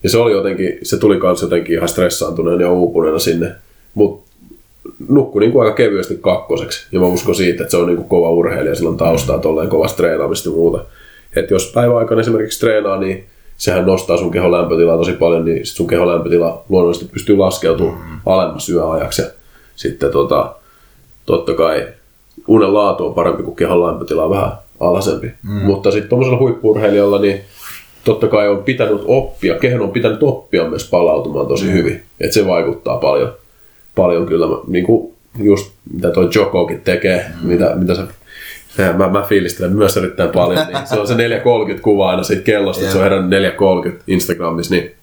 [0.03, 3.53] Ja se oli jotenkin, se tuli kanssa jotenkin ihan stressaantuneena ja uupuneena sinne
[3.95, 4.30] mutta
[5.09, 6.86] nukkui niin kuin aika kevyesti kakkoseksi.
[6.93, 9.43] Ja mä uskon siitä, että se on niin kuin kova urheilija, sillä on taustaa mm.
[9.43, 10.84] tolleen kovasta treenaamista ja muuta.
[11.36, 13.24] Et jos päiväaikana esimerkiksi treenaa, niin
[13.57, 17.99] sehän nostaa sun kehon lämpötilaa tosi paljon, niin sit sun kehon lämpötila luonnollisesti pystyy laskeutumaan
[17.99, 18.20] mm.
[18.26, 19.22] alemmas yöajaksi.
[19.22, 19.28] Ja
[19.76, 20.55] sitten tota,
[21.26, 21.86] totta kai
[22.47, 25.26] unen laatu on parempi, kuin kehon lämpötila on vähän alhaisempi.
[25.26, 25.51] Mm.
[25.51, 27.41] Mutta sitten tuommoisella huippurheilijalla, niin
[28.05, 31.72] totta kai on pitänyt oppia, kehon on pitänyt oppia myös palautumaan tosi mm.
[31.72, 32.03] hyvin.
[32.20, 33.32] Että se vaikuttaa paljon
[33.95, 37.49] paljon kyllä, niin kuin just mitä toi Jokokin tekee, mm.
[37.49, 38.03] mitä, mitä se
[38.76, 40.66] Sehän mä, mä fiilistelen myös erittäin paljon.
[40.66, 43.43] Niin se on se 4.30 kuva aina siitä kellosta, että se on herännyt
[43.88, 44.74] 4.30 Instagramissa.
[44.74, 44.95] Niin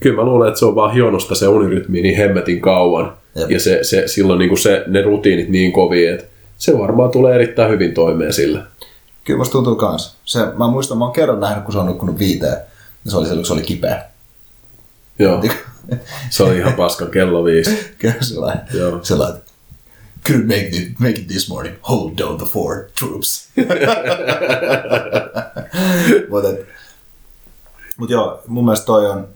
[0.00, 3.12] kyllä mä luulen, että se on vaan hionosta se unirytmi niin hemmetin kauan.
[3.34, 3.50] Jep.
[3.50, 6.26] Ja se, se, silloin niin kuin se, ne rutiinit niin kovia, että
[6.58, 8.62] se varmaan tulee erittäin hyvin toimeen sillä.
[9.24, 10.16] Kyllä musta tuntuu kans.
[10.24, 12.56] Se, mä muistan, mä oon kerran nähnyt, kun se on nukkunut viiteen.
[13.04, 14.02] Ja se oli se, kun se oli kipeä.
[15.18, 15.42] Joo.
[16.30, 17.94] Se oli ihan paska kello viisi.
[17.98, 18.66] Kyllä sellainen.
[18.74, 19.00] Joo.
[19.02, 19.42] Sellainen.
[20.26, 21.76] Could make, it, make it this morning.
[21.82, 23.48] Hold down the fort, troops.
[26.30, 26.48] Mutta
[27.96, 29.28] mut joo, mun mielestä toi on...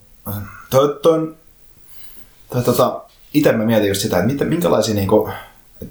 [0.69, 1.37] Toi, toi on
[2.49, 3.01] toi, tota,
[3.33, 5.29] itse mä mietin just sitä, että mitä, minkälaisia niinku,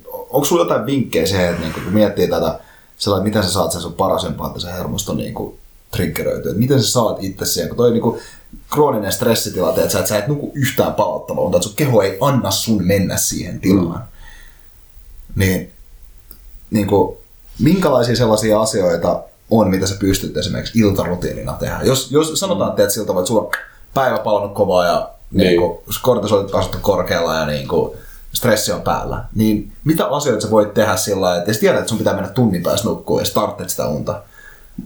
[0.09, 2.59] onko sulla jotain vinkkejä siihen, että niinku, kun miettii tätä,
[2.97, 5.59] sellainen, miten sä saat sen sun parasempaan sen hermoston niinku,
[5.91, 6.51] triggeröityy.
[6.51, 8.18] Että miten sä saat itse siihen, kun toi niinku
[8.72, 12.51] krooninen stressitilanne, että sä et, sä et nuku yhtään palauttavaa, mutta sun keho ei anna
[12.51, 13.99] sun mennä siihen tilaan.
[13.99, 15.41] Mm.
[15.43, 15.72] Niin,
[16.70, 17.18] niinku,
[17.59, 21.78] minkälaisia sellaisia asioita on, mitä sä pystyt esimerkiksi iltarutiinina tehdä?
[21.82, 23.51] Jos, jos sanotaan, että teet siltä, että sulla on
[23.95, 25.47] päivä palannut kovaa ja niin.
[25.47, 27.99] Niin kuin, kortisolit korkealla ja niin kuin,
[28.32, 31.89] stressi on päällä, niin mitä asioita sä voit tehdä sillä lailla, että jos tiedät, että
[31.89, 34.22] sun pitää mennä tunnin tai nukkua ja startet sitä unta?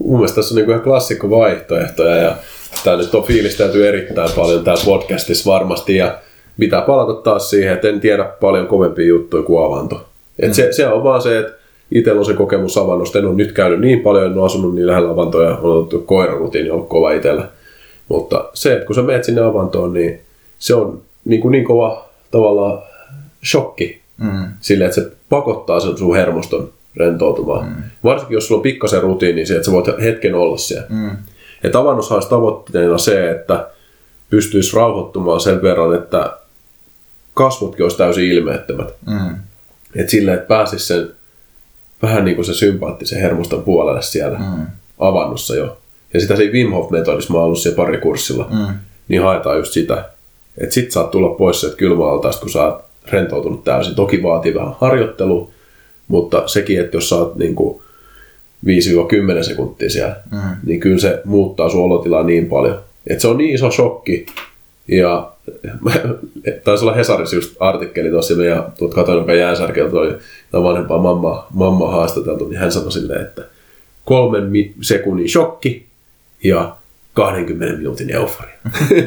[0.03, 2.35] Mun mielestä tässä on niin ihan klassikko vaihtoehtoja ja
[2.83, 6.17] tämä nyt on fiilistelty erittäin paljon täällä podcastissa varmasti ja
[6.59, 10.05] pitää palata taas siihen, että en tiedä paljon kovempia juttuja kuin avanto.
[10.39, 10.53] Et mm.
[10.53, 11.53] se, se, on vaan se, että
[11.91, 13.19] itsellä on se kokemus avannosta.
[13.19, 16.69] En ole nyt käynyt niin paljon, en ole asunut niin lähellä avantoja, on otettu koirarutiini,
[16.69, 17.47] on ollut kova itsellä.
[18.07, 20.19] Mutta se, että kun sä menet sinne avantoon, niin
[20.59, 22.79] se on niin, kuin niin kova tavallaan
[23.45, 24.45] shokki mm.
[24.61, 27.67] sille, että se pakottaa sen sun hermoston rentoutumaan.
[27.67, 27.83] Mm.
[28.03, 30.87] Varsinkin jos sulla on pikkasen rutiini, niin se, että sä voit hetken olla siellä.
[30.89, 31.17] Mm.
[31.63, 33.67] Et avannossa olisi tavoitteena se, että
[34.29, 36.37] pystyisi rauhoittumaan sen verran, että
[37.33, 38.93] kasvotkin olisi täysin ilmeettömät.
[39.07, 39.35] Mm.
[39.95, 41.11] Et silleen, että pääsisi sen
[42.01, 44.65] vähän niin kuin se sympaattisen hermoston puolelle siellä mm.
[44.99, 45.77] avannossa jo.
[46.13, 48.73] Ja sitä se Wim Hof-metodissa, mä oon ollut siellä pari kurssilla, mm.
[49.07, 50.09] niin haetaan just sitä.
[50.57, 53.95] Että sit saat tulla pois sieltä kylmäaltaasta, kun sä oot rentoutunut täysin.
[53.95, 55.49] Toki vaatii vähän harjoittelu,
[56.11, 57.81] mutta sekin, että jos oot niin kuin
[58.65, 60.39] 5-10 sekuntia siellä, mm.
[60.65, 62.79] niin kyllä se muuttaa sun olotilaa niin paljon.
[63.07, 64.25] Että se on niin iso shokki.
[64.87, 65.31] Ja
[66.63, 70.15] taisi olla Hesarissa just artikkeli tuossa, ja tuot katoin, jonka jääsärkeltä oli
[70.53, 73.41] vanhempaa mamma, mamma haastateltu, niin hän sanoi silleen, että
[74.05, 74.51] kolmen
[74.81, 75.85] sekunnin shokki
[76.43, 76.75] ja
[77.13, 78.57] 20 minuutin euforia.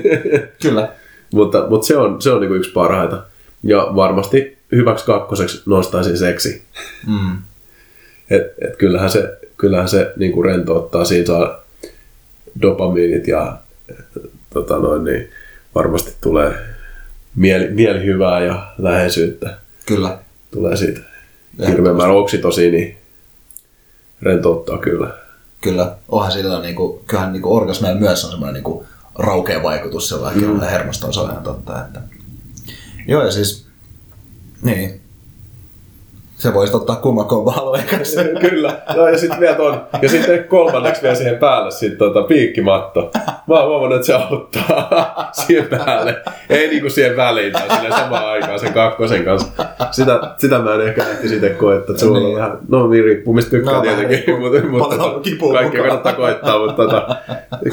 [0.63, 0.89] Kyllä.
[1.35, 3.23] mutta, mutta se on, se on niin yksi parhaita.
[3.63, 6.63] Ja varmasti hyväksi kakkoseksi nostaisin seksi.
[7.07, 7.39] Mm.
[8.31, 11.65] Et, et kyllähän se, kyllähän se niin kuin rentouttaa, siinä saa
[12.63, 13.59] dopamiinit ja
[14.55, 15.31] tota noin, niin
[15.75, 16.55] varmasti tulee
[17.37, 19.57] mieli, mieli hyvää ja läheisyyttä.
[19.87, 20.19] Kyllä.
[20.51, 21.01] Tulee siitä
[21.69, 22.99] hirveän määrä oksitosiini
[24.23, 25.11] rentouttaa kyllä.
[25.61, 30.61] Kyllä, onhan sillä niinku, kyllähän niinku orgasmeilla myös on semmoinen niinku raukea vaikutus sellainen mm.
[30.61, 31.85] hermostoon, se on ihan totta.
[31.85, 32.01] Että...
[33.07, 33.64] Joo, ja siis,
[34.65, 35.01] niin,
[36.45, 37.53] se voisi ottaa kumman kombo
[38.51, 38.77] Kyllä.
[38.97, 43.11] No, ja sitten vielä ton, ja sitten kolmanneksi vielä siihen päälle sit, tota, piikkimatto.
[43.47, 46.17] Mä oon huomannut, että se auttaa siihen päälle.
[46.51, 49.49] Ei niinku siihen väliin, tai sinne samaan aikaan sen kakkosen kanssa.
[49.91, 52.37] Sitä, sitä mä en ehkä ehti sitten koettaa, että sulla on niin.
[52.37, 55.21] vähän, no niin riippuu mistä tykkää no, tietenkin, mutta, mutta tota,
[55.53, 57.17] kaikki kannattaa koittaa, mutta tota,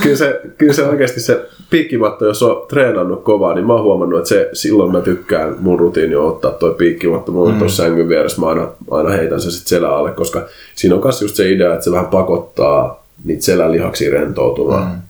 [0.03, 4.19] kyllä, se, kyllä se oikeasti se piikkimatto, jos on treenannut kovaa, niin mä oon huomannut,
[4.19, 7.59] että se, silloin mä tykkään mun rutiini on ottaa toi piikkimatto, mulla mm.
[7.59, 11.21] tuossa sängyn vieressä, mä aina, aina heitän se sitten selän alle, koska siinä on myös
[11.21, 14.91] just se idea, että se vähän pakottaa niitä selälihaksia rentoutumaan.
[14.91, 15.01] Mm.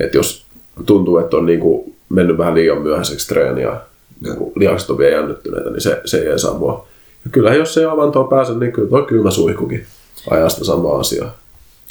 [0.00, 0.46] Että jos
[0.86, 3.76] tuntuu, että on niinku mennyt vähän liian myöhäiseksi treeniä,
[4.20, 6.86] niinku lihakset on vielä jännittyneitä, niin se, se ei saa mua.
[7.24, 9.86] Ja kyllä jos ei avantoon pääse, niin kyllä tuo kylmä suihkukin
[10.30, 11.36] ajaa sitä samaa asiaa.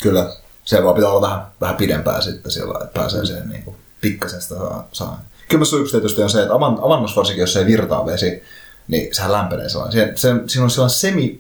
[0.03, 0.29] Kyllä,
[0.65, 4.41] se vaan pitää olla vähän, vähän pidempää sitten siellä, että pääsee siihen niin kuin pikkasen
[4.41, 4.87] sitä saa.
[4.91, 5.21] saa.
[5.49, 8.43] Kylmä suihku tietysti on se, että avannossa varsinkin, jos ei virtaa vesi,
[8.87, 9.93] niin sehän lämpenee sellainen.
[9.93, 11.39] Se, se, siinä on sellainen semi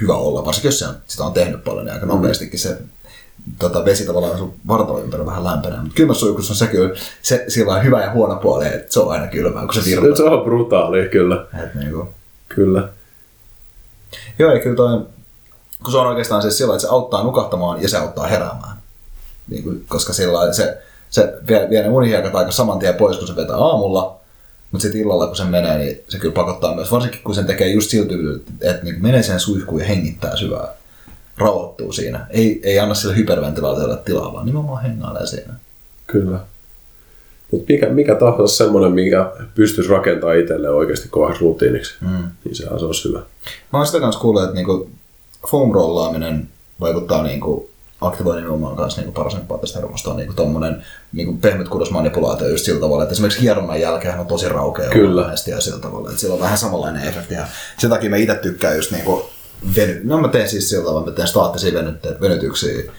[0.00, 2.78] hyvä olla, varsinkin jos se on, sitä on tehnyt paljon, niin aika nopeastikin se
[3.58, 5.80] tota, vesi tavallaan sun vartalo ympärillä vähän lämpenee.
[5.80, 6.80] Mutta kylmässä suihkussa on sekin,
[7.22, 10.16] se, sillä on hyvä ja huono puoli, että se on aina kylmää, kun se virtaa.
[10.16, 11.46] Se on brutaali, kyllä.
[11.64, 12.08] Et, niin kuin.
[12.48, 12.88] Kyllä.
[14.38, 15.00] Joo, ja kyllä toi,
[15.82, 18.76] kun se on oikeastaan siis sillä, että se auttaa nukahtamaan ja se auttaa heräämään.
[19.48, 20.78] Niin kuin, koska sillä se,
[21.10, 24.16] se vie, vie ne unihiekat aika saman tien pois, kun se vetää aamulla,
[24.74, 27.68] mutta sitten illalla, kun se menee, niin se kyllä pakottaa myös, varsinkin kun sen tekee
[27.68, 28.14] just siltä,
[28.60, 30.68] että niin menee sen suihkuun ja hengittää syvää.
[31.38, 32.26] Rauhoittuu siinä.
[32.30, 35.54] Ei, ei anna sille hyperventilaatiolle tilaa, vaan nimenomaan hengailee siinä.
[36.06, 36.38] Kyllä.
[37.50, 42.24] Mutta mikä, mikä tahansa semmoinen, mikä pystyisi rakentamaan itselle oikeasti kovaksi rutiiniksi, mm.
[42.44, 43.18] niin se olisi hyvä.
[43.72, 44.90] Mä oon sitä kanssa kuullut, että niinku
[45.50, 46.48] foam rollaaminen
[46.80, 47.70] vaikuttaa niinku
[48.06, 53.12] aktivoi nimenomaan kanssa niinku parasympaattista hermostoa, niinku tommonen niinku pehmyt kudosmanipulaatio just sillä tavalla, että
[53.12, 55.32] esimerkiksi hieronnan jälkeen on tosi raukea Kyllä.
[55.46, 57.34] ja sillä tavalla, että sillä on vähän samanlainen efekti.
[57.34, 57.46] Ja
[57.78, 59.22] sen takia mä itse tykkään just niinku
[59.76, 60.00] veny...
[60.04, 62.92] No mä teen siis sillä tavalla, mä teen staattisia venytteitä, venytyksiä, ja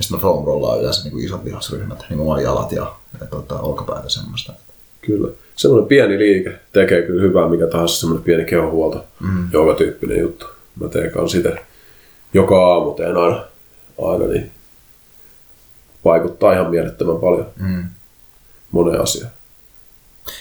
[0.00, 4.52] sitten mä foam rollaan yleensä niin isot lihasryhmät, nimenomaan jalat ja, ja tota, olkapäätä semmoista.
[5.00, 5.28] Kyllä.
[5.56, 9.48] Semmoinen pieni liike tekee kyllä hyvää, mikä tahansa semmoinen pieni kehohuolto, mm.
[9.52, 10.46] joka tyyppinen juttu.
[10.80, 11.56] Mä teen kanssa sitä
[12.34, 13.44] joka aamu teen aina
[14.02, 14.50] aina, niin
[16.04, 17.84] vaikuttaa ihan mielettömän paljon mm.
[18.70, 19.30] moneen asiaan.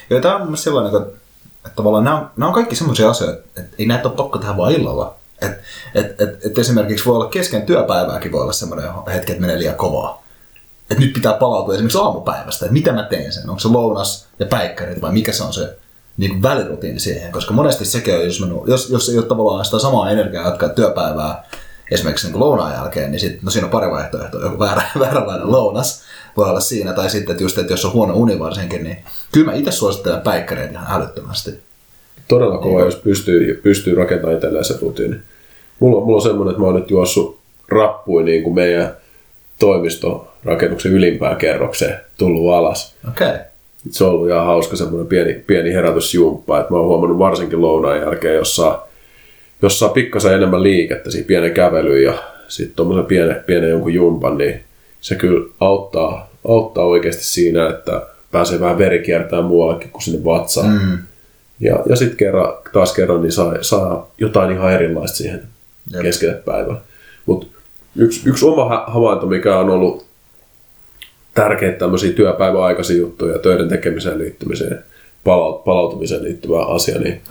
[0.10, 1.12] Joo, tämä on mun sellainen, että,
[1.58, 4.58] että tavallaan nämä on, nämä on kaikki sellaisia asioita, että ei näitä ole pakko tehdä
[4.58, 5.16] vain illalla.
[5.42, 5.52] Et,
[5.96, 9.76] et, et, et esimerkiksi voi olla kesken työpäivääkin voi olla semmoinen hetki, että menee liian
[9.76, 10.24] kovaa.
[10.90, 13.50] Että nyt pitää palautua esimerkiksi aamupäivästä, että mitä mä teen sen.
[13.50, 15.78] Onko se lounas ja päikkärit vai mikä se on se
[16.18, 17.32] niin kuin välirutiini siihen.
[17.32, 20.70] Koska monesti sekin on, jos, mennyt, jos, jos ei ole tavallaan sitä samaa energiaa jatkaa
[20.70, 21.44] työpäivää
[21.92, 24.42] esimerkiksi niin lounaan jälkeen, niin sit, no siinä on pari vaihtoehtoa.
[24.42, 26.04] Joku väärä, vääränlainen lounas
[26.38, 26.94] voi olla siinä.
[26.94, 28.98] Tai sitten, että just, että jos on huono uni varsinkin, niin
[29.32, 31.52] kyllä mä itse suosittelen päikkäreitä ihan älyttömästi.
[32.28, 35.16] Todella kova, jos pystyy, pystyy rakentamaan itselleen se rutiini.
[35.80, 38.98] Mulla, mulla on semmoinen, että mä oon nyt juossut rappuin niin kuin meidän
[39.60, 42.96] toimistorakennuksen ylimpään kerrokseen tullut alas.
[43.10, 43.28] Okei.
[43.28, 43.40] Okay.
[43.90, 48.00] Se on ollut ihan hauska semmoinen pieni, pieni herätysjumppa, että mä oon huomannut varsinkin lounaan
[48.00, 48.87] jälkeen, jos saa,
[49.62, 54.38] jos saa pikkasen enemmän liikettä siinä pienen kävelyyn ja sitten tuommoisen pienen, pienen jonkun jumpan,
[54.38, 54.64] niin
[55.02, 58.02] se kyllä auttaa, auttaa oikeasti siinä, että
[58.32, 60.70] pääsee vähän veri kiertämään muuallekin kuin sinne vatsaan.
[60.70, 60.98] Mm.
[61.60, 65.44] Ja, ja sitten kerran, taas kerran niin saa, saa jotain ihan erilaista siihen
[65.94, 66.02] Jep.
[66.02, 66.82] keskelle päivää.
[67.26, 67.48] Mutta
[67.96, 70.06] yksi, yksi oma havainto, mikä on ollut
[71.34, 74.84] tärkeitä tämmöisiä työpäiväaikaisia juttuja, töiden tekemiseen liittymiseen,
[75.66, 77.22] palautumiseen liittyvä asia, niin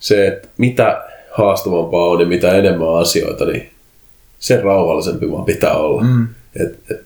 [0.00, 1.09] se, että mitä
[1.40, 3.70] haastavampaa on ja mitä enemmän asioita, niin
[4.38, 6.02] sen rauhallisempi vaan pitää olla.
[6.02, 6.28] Mm.
[6.60, 7.04] Et, et,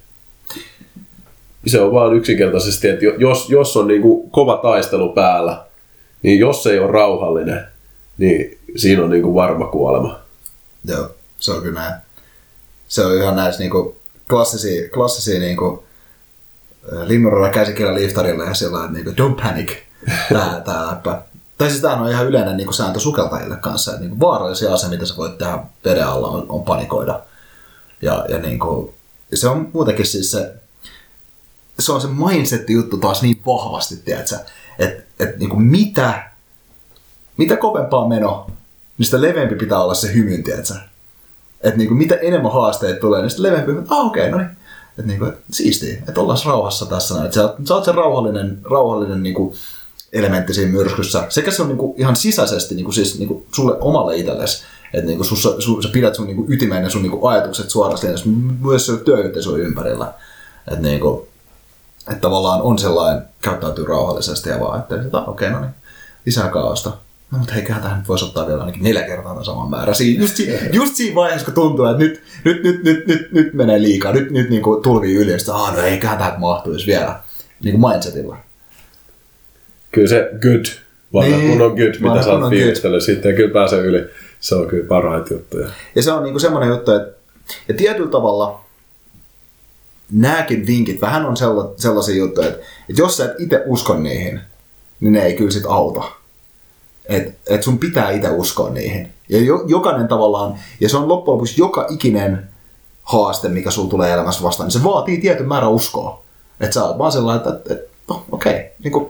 [1.66, 5.64] se on vaan yksinkertaisesti, että jos, jos on niin kuin kova taistelu päällä,
[6.22, 7.64] niin jos ei ole rauhallinen,
[8.18, 10.18] niin siinä on niin kuin varma kuolema.
[10.84, 11.94] Joo, se on kyllä näin.
[12.88, 13.94] Se on ihan näissä niin kuin
[14.28, 15.80] klassisia, klassisia niin kuin
[17.04, 19.72] linnunrada käsikirja liftarilla ja sillä että niin kuin, don't panic,
[20.32, 21.22] tää, tää läppä.
[21.64, 24.74] Tai siis tämähän on ihan yleinen niin kuin sääntö sukeltajille kanssa, että niin kuin vaarallisia
[24.74, 27.20] asia, mitä sä voit tehdä veden alla, on, on panikoida.
[28.02, 28.94] Ja, ja niin kuin,
[29.34, 30.54] se on muutenkin siis se,
[31.78, 34.02] se on se mindset-juttu taas niin vahvasti?
[34.06, 34.44] Että
[34.78, 36.30] et, niin mitä,
[37.36, 38.46] mitä kovempaa meno,
[38.98, 40.74] niin sitä leveämpi pitää olla se hymyn, tiedätkö?
[41.60, 44.56] Että niin mitä enemmän haasteita tulee, niin sitä leveämpi, että ah okei, okay, no niin,
[44.88, 47.24] että niin kuin, siistiä, että ollaan rauhassa tässä.
[47.24, 49.54] Että sä, sä oot se rauhallinen, rauhallinen niin kuin
[50.14, 51.26] elementti siinä myrskyssä.
[51.28, 54.64] Sekä se on niin kuin ihan sisäisesti niin kuin siis niin kuin sulle omalle itsellesi,
[54.94, 57.32] että niin kuin sussa, su, sä pidät sun niin kuin ytimeen ja sun niin kuin
[57.32, 58.06] ajatukset suorasti
[58.60, 60.14] myös se työyhteisö ympärillä.
[60.68, 61.28] Että niin kuin,
[62.08, 65.74] että tavallaan on sellainen, käyttäytyy rauhallisesti ja vaan, että okei, okay, no niin,
[66.26, 66.92] lisää kaaosta.
[67.30, 69.94] No mutta heiköhän tähän nyt voisi ottaa vielä ainakin neljä kertaa tämän saman määrän.
[69.94, 73.54] Siinä, just, si, just siinä vaiheessa, kun tuntuu, että nyt, nyt, nyt, nyt, nyt, nyt
[73.54, 77.20] menee liikaa, nyt, nyt niin kuin tulvii yli, ja sitten, no eiköhän tähän mahtuisi vielä
[77.64, 78.36] niin kuin mindsetilla.
[79.94, 80.64] Kyllä se good,
[81.12, 84.04] vanha niin, kun on good, mitä sä oot fiilistellyt, sitten kyllä pääsee yli.
[84.40, 85.68] Se on kyllä parhaita juttuja.
[85.94, 87.14] Ja se on niin kuin semmoinen juttu, että
[87.68, 88.64] ja tietyllä tavalla
[90.12, 91.36] nämäkin vinkit vähän on
[91.76, 94.40] sellaisia juttuja, että, että jos sä et itse usko niihin,
[95.00, 96.02] niin ne ei kyllä sit auta.
[97.06, 99.08] Että et sun pitää itse uskoa niihin.
[99.28, 102.48] Ja jo, jokainen tavallaan, ja se on loppujen lopuksi joka ikinen
[103.02, 106.22] haaste, mikä sulla tulee elämässä vastaan, niin se vaatii tietyn määrän uskoa.
[106.60, 109.08] Että sä oot vaan sellainen, että, että, että no, okei, okay, niin kuin,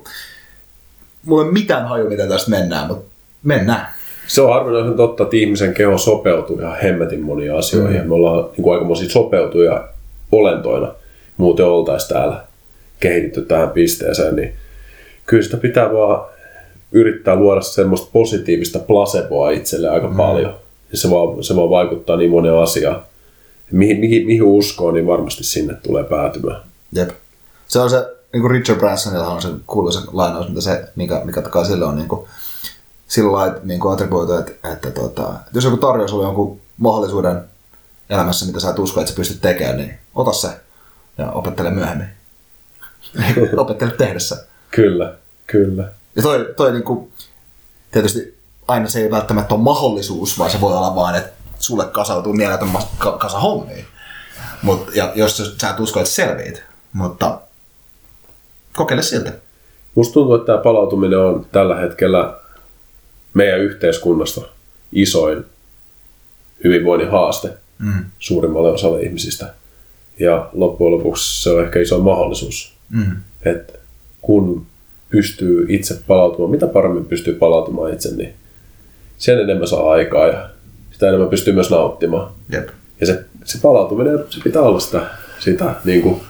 [1.25, 3.05] mulla ei ole mitään haju, miten tästä mennään, mutta
[3.43, 3.87] mennään.
[4.27, 8.01] Se on harvinaisen totta, että ihmisen keho sopeutuu ihan hemmetin moniin asioihin.
[8.01, 8.09] Mm.
[8.09, 9.89] Me ollaan niin kuin aikamoisia sopeutuja
[10.33, 10.95] olentoina.
[11.37, 12.45] Muuten oltaisiin täällä
[13.01, 14.55] kehitetty tähän pisteeseen, niin
[15.27, 16.27] kyllä sitä pitää vaan
[16.93, 20.17] yrittää luoda semmoista positiivista placeboa itselle aika mm.
[20.17, 20.55] paljon.
[20.93, 23.03] Ja se vaan, se vaan vaikuttaa niin moneen asiaan.
[23.71, 26.61] Mihin, mihin, mihin uskoo, niin varmasti sinne tulee päätymään.
[26.93, 27.11] Jep.
[27.67, 31.43] Se on se, niin kuin Richard Bransonilla on se kuuluisa lainaus, mitä se, mikä, mikä
[31.43, 32.29] takaa sille on niin kuin,
[33.09, 36.61] sillä lailla niin kuin attribuoitu, että, että, että, tota, että jos joku tarjoaa sulle jonkun
[36.77, 37.45] mahdollisuuden
[38.11, 40.49] elämässä, mitä sä et usko, että sä pystyt tekemään, niin ota se
[41.19, 42.07] ja opettele myöhemmin.
[43.57, 44.45] opettele tehdessä.
[44.71, 45.15] Kyllä,
[45.47, 45.93] kyllä.
[46.17, 47.13] Ja toi, toi niin kuin,
[47.91, 52.33] tietysti aina se ei välttämättä ole mahdollisuus, vaan se voi olla vaan, että sulle kasautuu
[52.33, 52.69] mieletön
[53.19, 53.85] kasa hommia.
[54.63, 56.63] Mut, ja jos sä et usko, että selviit.
[56.93, 57.41] Mutta
[58.77, 59.33] kokeile siltä.
[59.95, 62.37] Musta tuntuu, että tämä palautuminen on tällä hetkellä
[63.35, 64.41] meidän yhteiskunnasta
[64.93, 65.45] isoin
[66.65, 68.05] hyvinvoinnin haaste mm.
[68.19, 69.55] suurimmalle osalle ihmisistä.
[70.21, 72.75] Ja loppujen lopuksi se on ehkä iso mahdollisuus.
[72.91, 73.17] Mm.
[73.45, 73.73] Että
[74.21, 74.67] kun
[75.11, 78.35] pystyy itse palautumaan, mitä paremmin pystyy palautumaan itse, niin
[79.19, 80.49] sen enemmän saa aikaa ja
[80.93, 82.33] sitä enemmän pystyy myös nauttimaan.
[82.53, 82.69] Jep.
[83.01, 85.07] Ja se, se palautuminen, se pitää olla sitä,
[85.39, 86.21] sitä niin kuin,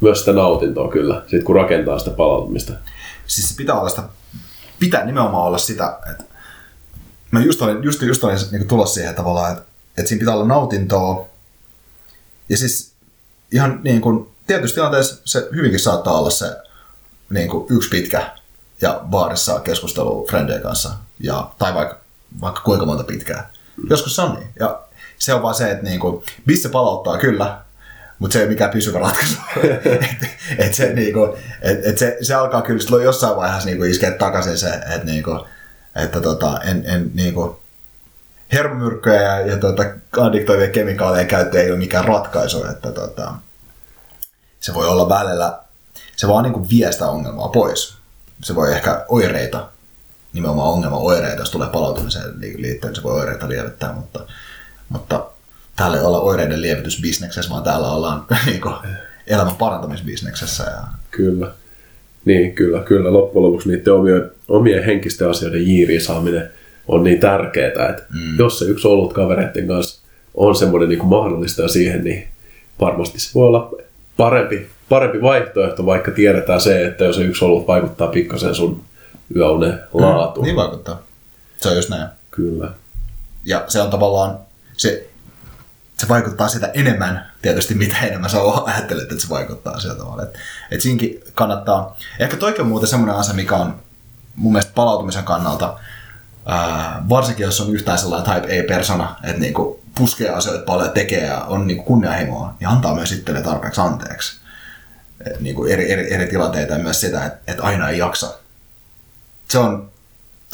[0.00, 2.72] myös sitä nautintoa kyllä, sit kun rakentaa sitä palautumista.
[3.26, 4.02] Siis pitää olla sitä,
[4.80, 6.24] pitää nimenomaan olla sitä, että
[7.30, 9.64] mä just olin, just, just olin niin tulossa siihen tavallaan, että,
[9.98, 11.28] että siinä pitää olla nautintoa.
[12.48, 12.92] Ja siis
[13.52, 16.56] ihan niin kuin, tietysti tilanteessa se hyvinkin saattaa olla se
[17.30, 18.32] niin kuin yksi pitkä
[18.80, 20.90] ja baarissa keskustelu frendien kanssa,
[21.20, 22.00] ja, tai vaikka,
[22.40, 23.50] vaikka kuinka monta pitkää.
[23.90, 24.48] Joskus se on niin.
[24.58, 24.82] Ja
[25.18, 27.60] se on vaan se, että niinku, mistä palauttaa kyllä,
[28.18, 29.36] mutta se ei ole mikään pysyvä ratkaisu.
[30.10, 34.10] et, et se, niinku, et, et se, se, alkaa kyllä silloin jossain vaiheessa niinku iskeä
[34.10, 35.46] takaisin se, että niinku,
[35.96, 37.62] että tota, en, en niinku,
[38.52, 39.82] hermomyrkkyjä ja, ja tota,
[40.20, 43.34] addiktoivia kemikaaleja käyttö ei ole mikään ratkaisu, että tota,
[44.60, 45.58] se voi olla välillä,
[46.16, 47.98] se vaan niinku vie sitä ongelmaa pois.
[48.42, 49.68] Se voi ehkä oireita,
[50.32, 54.20] nimenomaan ongelma oireita, jos tulee palautumiseen liittyen, se voi oireita lievittää, mutta,
[54.88, 55.26] mutta
[55.78, 58.70] täällä ei olla oireiden lievitysbisneksessä, vaan täällä ollaan niinku,
[59.26, 60.64] elämän parantamisbisneksessä.
[60.64, 60.82] Ja...
[61.10, 61.52] Kyllä.
[62.24, 63.12] Niin, kyllä, kyllä.
[63.12, 66.50] Loppujen lopuksi niiden omien, omien henkisten asioiden jiiriin saaminen
[66.88, 68.38] on niin tärkeää, että mm.
[68.38, 70.00] jos se yksi olut kavereiden kanssa
[70.34, 72.28] on semmoinen niin mahdollista siihen, niin
[72.80, 73.70] varmasti se voi olla
[74.16, 78.82] parempi, parempi vaihtoehto, vaikka tiedetään se, että jos se yksi olut vaikuttaa pikkasen sun
[79.36, 80.00] yöunen mm.
[80.00, 80.44] laatuun.
[80.44, 81.02] Mm, niin vaikuttaa.
[81.60, 82.08] Se on just näin.
[82.30, 82.70] Kyllä.
[83.44, 84.38] Ja se on tavallaan,
[84.76, 85.07] se,
[86.00, 90.22] se vaikuttaa sitä enemmän tietysti, mitä enemmän sä ajattelet, että se vaikuttaa sillä tavalla.
[90.22, 90.38] Että
[90.70, 93.80] et siinkin kannattaa, ehkä toikin on muuten semmoinen asia, mikä on
[94.36, 95.78] mun mielestä palautumisen kannalta,
[96.46, 101.40] ää, varsinkin jos on yhtään sellainen type A-persona, että niinku puskee asioita paljon tekee ja
[101.40, 104.40] on niinku kunnianhimoa, niin antaa myös itselle tarpeeksi anteeksi.
[105.26, 108.34] Et niinku eri, eri, eri tilanteita ja myös sitä, että et aina ei jaksa.
[109.48, 109.90] Se on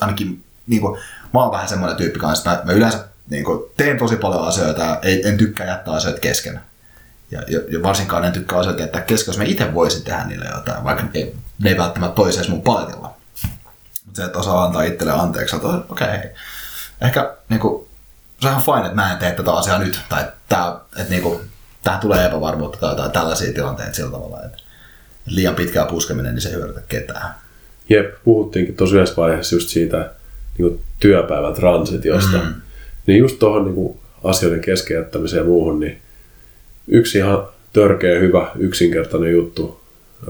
[0.01, 0.99] ainakin, niinku,
[1.34, 4.82] mä oon vähän semmoinen tyyppi kanssa, että mä, mä yleensä niinku, teen tosi paljon asioita
[4.82, 6.60] ja ei, en tykkää jättää asioita kesken.
[7.30, 10.84] Ja, ja, varsinkaan en tykkää asioita jättää kesken, jos mä itse voisin tehdä niille jotain,
[10.84, 13.14] vaikka ne, ne ei välttämättä toisi mun paletilla.
[14.06, 16.30] Mutta se, että osaa antaa itselle anteeksi, että okei, okay,
[17.00, 17.88] ehkä niinku,
[18.40, 21.40] se on ihan fine, että mä en tee tätä asiaa nyt, tai tää, että niinku,
[21.82, 24.58] tähän tulee epävarmuutta tai jotain tällaisia tilanteita sillä tavalla, että
[25.26, 27.34] liian pitkää puskeminen, niin se ei hyödytä ketään.
[27.88, 30.10] Jep, puhuttiinkin tosi yhdessä vaiheessa just siitä
[30.58, 32.36] niin työpäivän transitiosta.
[32.36, 32.54] Mm.
[33.07, 35.98] Niin just tuohon niin asioiden keskeyttämiseen ja muuhun, niin
[36.88, 39.80] yksi ihan törkeä hyvä yksinkertainen juttu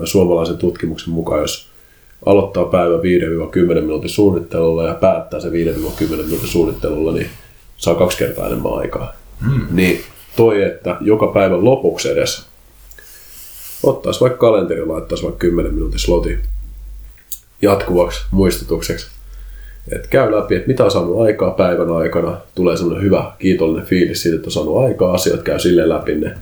[0.05, 1.69] suomalaisen tutkimuksen mukaan, jos
[2.27, 5.53] aloittaa päivän 5-10 minuutin suunnittelulla ja päättää se 5-10
[6.09, 7.31] minuutin suunnittelulla, niin
[7.77, 9.15] saa kaksi kertaa enemmän aikaa.
[9.41, 9.67] Mm.
[9.71, 10.01] Niin
[10.37, 12.47] toi, että joka päivän lopuksi edes
[13.83, 16.39] ottaisi vaikka kalenteri laittaisi vaikka 10 minuutin sloti
[17.63, 19.07] jatkuvaksi muistutukseksi.
[19.93, 24.23] Että käy läpi, että mitä on saanut aikaa päivän aikana, tulee semmoinen hyvä kiitollinen fiilis
[24.23, 26.35] siitä, että on saanut aikaa, asiat käy silleen läpi ne.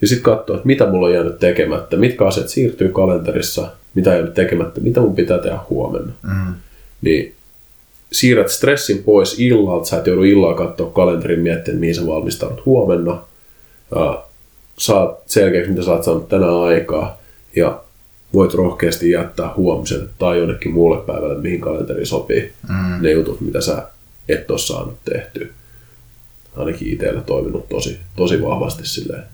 [0.00, 4.16] Ja sitten katsoo, että mitä mulla on jäänyt tekemättä, mitkä asiat siirtyy kalenterissa, mitä ei
[4.16, 6.12] jäänyt tekemättä, mitä mun pitää tehdä huomenna.
[6.22, 6.54] Mm.
[7.02, 7.34] Niin
[8.12, 13.22] siirrät stressin pois illalta, sä et joudu illalla katsoa kalenterin miettiä, mihin sä valmistaudut huomenna.
[13.94, 14.24] Ja
[14.78, 17.20] saat selkeäksi, mitä sä oot saanut tänään aikaa.
[17.56, 17.83] Ja
[18.34, 23.02] voit rohkeasti jättää huomisen tai jonnekin muulle päivälle, mihin kalenteri sopii mm.
[23.02, 23.88] ne jutut, mitä sä
[24.28, 25.46] et ole saanut tehtyä.
[26.56, 29.24] Ainakin itsellä toiminut tosi, tosi vahvasti silleen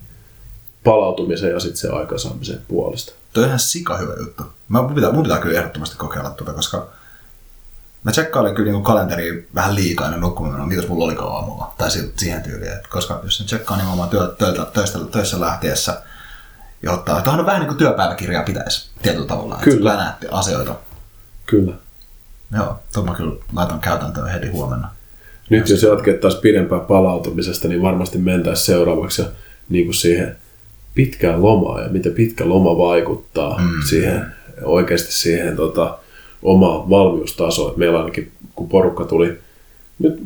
[0.83, 3.13] palautumisen ja sitten se aikaansaamisen puolesta.
[3.33, 4.43] Tuo on ihan sika hyvä juttu.
[4.67, 6.87] Mä, mun, pitää, mun pitää kyllä ehdottomasti kokeilla tuota, koska
[8.03, 11.73] mä tsekkailen kyllä niin kalenteri vähän liikaa ennen nukkuminen, mitäs mulla oli aamulla.
[11.77, 16.01] Tai siihen tyyliin, että koska jos sen tsekkaa nimenomaan työ, töitä, töistä, töissä lähtiessä,
[16.83, 19.59] ja ottaa, tuohon on vähän niin kuin työpäiväkirjaa pitäisi tietyllä tavalla.
[19.63, 19.91] Kyllä.
[19.91, 20.75] Että näette asioita.
[21.45, 21.73] Kyllä.
[22.55, 24.89] Joo, tuon mä kyllä laitan käytäntöön heti huomenna.
[25.49, 29.23] Nyt jos jatkettaisiin pidempään palautumisesta, niin varmasti mentäisiin seuraavaksi
[29.69, 30.37] niin kuin siihen
[30.95, 33.81] pitkään lomaan ja miten pitkä loma vaikuttaa mm.
[33.89, 34.25] siihen,
[34.63, 35.97] oikeasti siihen tota,
[36.43, 37.73] omaan valmiustasoon.
[37.77, 39.39] Meillä ainakin, kun porukka tuli
[39.99, 40.21] nyt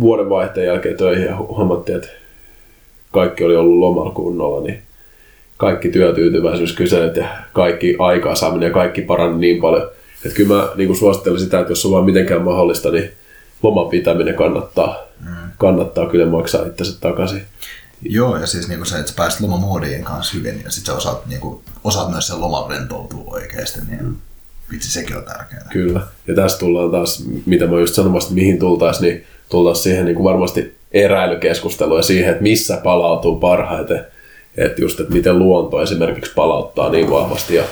[0.00, 2.08] vuoden vaihteen jälkeen töihin ja huomattiin, että
[3.12, 4.82] kaikki oli ollut lomalla kunnolla, niin
[5.60, 9.90] kaikki työtyytyväisyyskyselyt ja kaikki aikaansaaminen ja kaikki parani niin paljon.
[10.24, 13.10] Että kyllä mä niin suosittelen sitä, että jos on vaan mitenkään mahdollista, niin
[13.62, 15.34] loman pitäminen kannattaa, mm.
[15.58, 17.42] kannattaa kyllä maksaa itsensä takaisin.
[18.02, 21.26] Joo, ja siis niinku se, että sä pääset lomamoodiin kanssa hyvin ja sit sä osaat,
[21.26, 24.16] niinku, osaat myös sen loman rentoutua oikeasti, niin mm.
[24.72, 25.66] vitsi sekin on tärkeää.
[25.72, 30.16] Kyllä, ja tässä tullaan taas, mitä mä just sanomassa, mihin tultaisiin, niin tultaisiin siihen niin
[30.16, 34.06] kuin varmasti eräilykeskusteluun ja siihen, että missä palautuu parhaiten.
[34.56, 37.64] Että just, että miten luonto esimerkiksi palauttaa niin vahvasti ja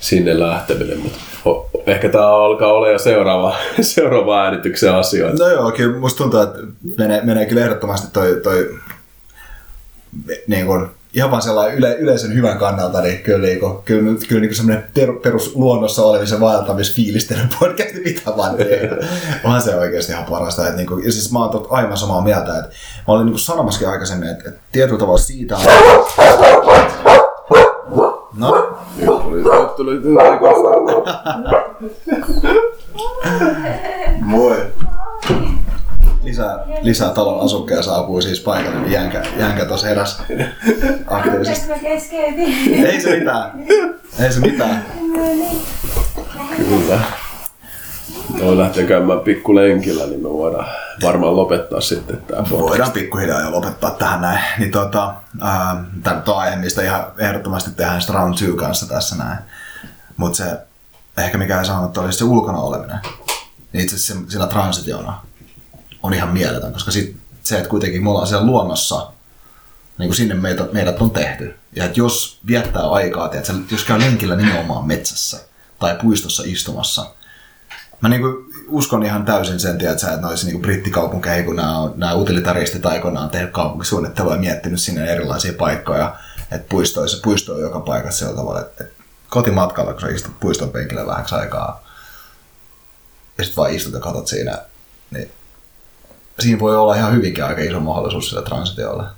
[0.00, 0.98] sinne lähteminen.
[0.98, 5.44] Mutta ehkä tämä alkaa olla jo seuraava, seuraava äänityksen asioita.
[5.44, 6.58] No joo, kyllä musta tuntuu, että
[6.98, 8.78] menee, menee kyllä ehdottomasti toi, toi
[10.46, 14.40] niin kuin, ihan vaan sellainen yle, yleisön hyvän kannalta, niin kyllä, niin kuin, kyllä, kyllä
[14.40, 18.96] niin semmoinen per, perus luonnossa olemisen vaeltamisfiilistelyn podcasti mitä vaan tehdä.
[19.44, 20.62] Onhan se oikeasti ihan parasta.
[20.62, 22.70] Että, niin kuin, ja siis mä oon aivan samaa mieltä, että
[23.08, 25.62] mä olin niin kuin sanomaskin aikaisemmin, että, että tietyllä tavalla siitä on...
[28.38, 28.78] No?
[29.06, 29.42] Tuli,
[29.76, 30.14] tuli, tuli,
[34.20, 34.56] Moi.
[36.22, 40.22] Lisää lisää talon asukkeja saapuu siis paikalle, niin Jänkä, Jänkä tuossa heräs
[41.10, 41.68] aktiivisesti.
[41.68, 42.86] Mä keskeytin.
[42.86, 43.52] Ei se mitään.
[44.18, 44.86] Ei se mitään.
[45.16, 45.60] No niin.
[46.56, 47.00] Kyllä.
[48.44, 50.66] Voi lähteä käymään pikkulenkillä, niin me voidaan
[51.02, 52.60] varmaan lopettaa sitten tämä podcast.
[52.68, 54.40] Voidaan pikkuhiljaa jo lopettaa tähän näin.
[54.58, 59.16] Niin tota, ää, tämä nyt on aihe, mistä ihan ehdottomasti tehdään round two kanssa tässä
[59.16, 59.38] näin.
[60.16, 60.44] Mutta se,
[61.18, 62.98] ehkä mikä ei sanonut, oli se ulkona oleminen.
[63.72, 65.18] Niin itse asiassa se- sillä transitiona
[66.02, 69.10] on ihan mieletön, koska sit, se, että kuitenkin me ollaan siellä luonnossa,
[69.98, 71.54] niin kuin sinne meitä, meidät on tehty.
[71.76, 75.40] Ja että jos viettää aikaa, tiedätkö, jos käy lenkillä nimenomaan metsässä
[75.78, 77.06] tai puistossa istumassa,
[78.00, 82.14] Mä niinku uskon ihan täysin sen, tiedät sä, että noissa niinku brittikaupunkeihin, kun nämä, nämä
[82.14, 86.16] utilitaristit aikoinaan on tehnyt kaupunkisuunnittelua ja miettinyt sinne erilaisia paikkoja,
[86.50, 90.70] että puistoissa, puisto on joka paikassa sillä tavalla, että, että kotimatkalla, kun sä istut puiston
[90.70, 91.84] penkillä vähäksi aikaa
[93.38, 94.58] ja sitten vaan istut ja katot siinä,
[95.10, 95.30] niin
[96.40, 99.10] siinä voi olla ihan hyvinkin aika iso mahdollisuus sillä transitiolla.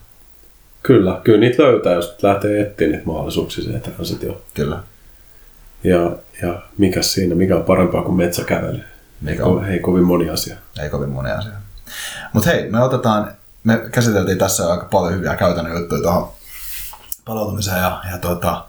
[0.83, 4.41] Kyllä, kyllä niitä löytää, jos lähtee etsiä niitä mahdollisuuksia siihen transitioon.
[4.55, 4.83] Kyllä.
[5.85, 6.13] Ja,
[6.43, 8.81] ja mikä siinä, mikä on parempaa kuin metsäkävely?
[9.21, 9.65] Mikä Ko- on?
[9.65, 10.57] Ei kovin moni asia.
[10.83, 11.53] Ei kovin moni asia.
[12.33, 13.33] Mutta hei, me otetaan,
[13.65, 16.33] me käsiteltiin tässä aika paljon hyviä käytännön juttuja tuohon
[17.25, 18.65] palautumiseen ja, ja, tota,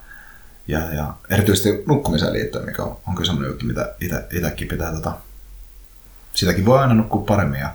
[0.68, 3.94] ja, ja erityisesti nukkumiseen liittyen, mikä on, on kyllä sellainen juttu, mitä
[4.32, 5.14] itsekin pitää, tota,
[6.34, 7.70] sitäkin voi aina nukkua paremmin ja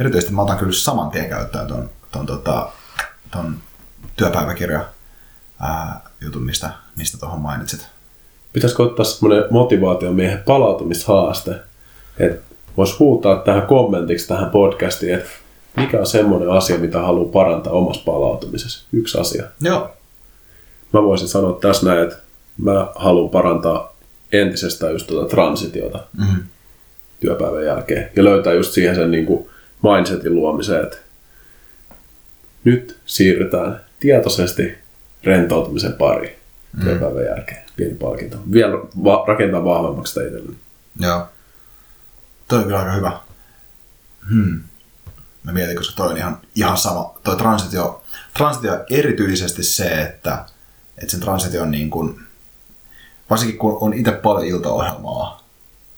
[0.00, 2.68] erityisesti mä otan kyllä saman tien käyttöön ton, ton, tota,
[3.30, 3.56] ton
[4.24, 4.84] työpäiväkirja
[5.60, 7.86] ää, jutun, mistä, mistä tuohon mainitsit.
[8.52, 11.54] Pitäisikö ottaa semmoinen motivaatiomiehen palautumishaaste,
[12.18, 12.42] että
[12.76, 15.30] voisi huutaa tähän kommentiksi tähän podcastiin, että
[15.76, 18.84] mikä on semmoinen asia, mitä haluaa parantaa omassa palautumisessa.
[18.92, 19.44] Yksi asia.
[19.60, 19.90] Joo.
[20.92, 22.16] Mä voisin sanoa tässä näin, että
[22.58, 23.96] mä haluan parantaa
[24.32, 26.42] entisestään just tuota transitiota Mm.
[27.20, 28.10] työpäivän jälkeen.
[28.16, 29.46] Ja löytää just siihen sen niin kuin
[29.82, 30.96] mindsetin luomiseen, että
[32.64, 34.78] nyt siirrytään tietoisesti
[35.24, 36.36] rentoutumisen pariin
[36.84, 37.64] työpäivän jälkeen.
[37.76, 38.36] Pieni palkinto.
[38.52, 38.74] Vielä
[39.04, 40.56] va- rakentaa vahvemmaksi sitä itselleni.
[41.00, 41.26] Joo.
[42.48, 43.20] Toi on kyllä aika hyvä.
[44.30, 44.60] Hmm.
[45.42, 47.18] Mä mietin, koska toi on ihan, ihan sama.
[47.24, 48.02] Toi transitio,
[48.36, 50.44] transitio erityisesti se, että,
[50.98, 52.20] että sen transitio on niin kuin,
[53.30, 55.44] varsinkin kun on itse paljon iltaohjelmaa,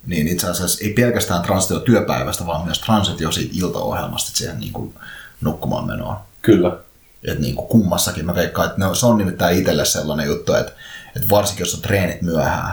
[0.06, 4.94] niin itse asiassa ei pelkästään transitio työpäivästä, vaan myös transitio siitä iltaohjelmasta siihen niin kuin
[5.40, 6.16] nukkumaan menoon.
[6.42, 6.78] Kyllä.
[7.24, 10.54] Että niin kuin kummassakin mä veikkaan, että ne on- se on nimittäin itselle sellainen juttu,
[10.54, 10.72] että,
[11.16, 12.72] että varsinkin jos on treenit myöhään,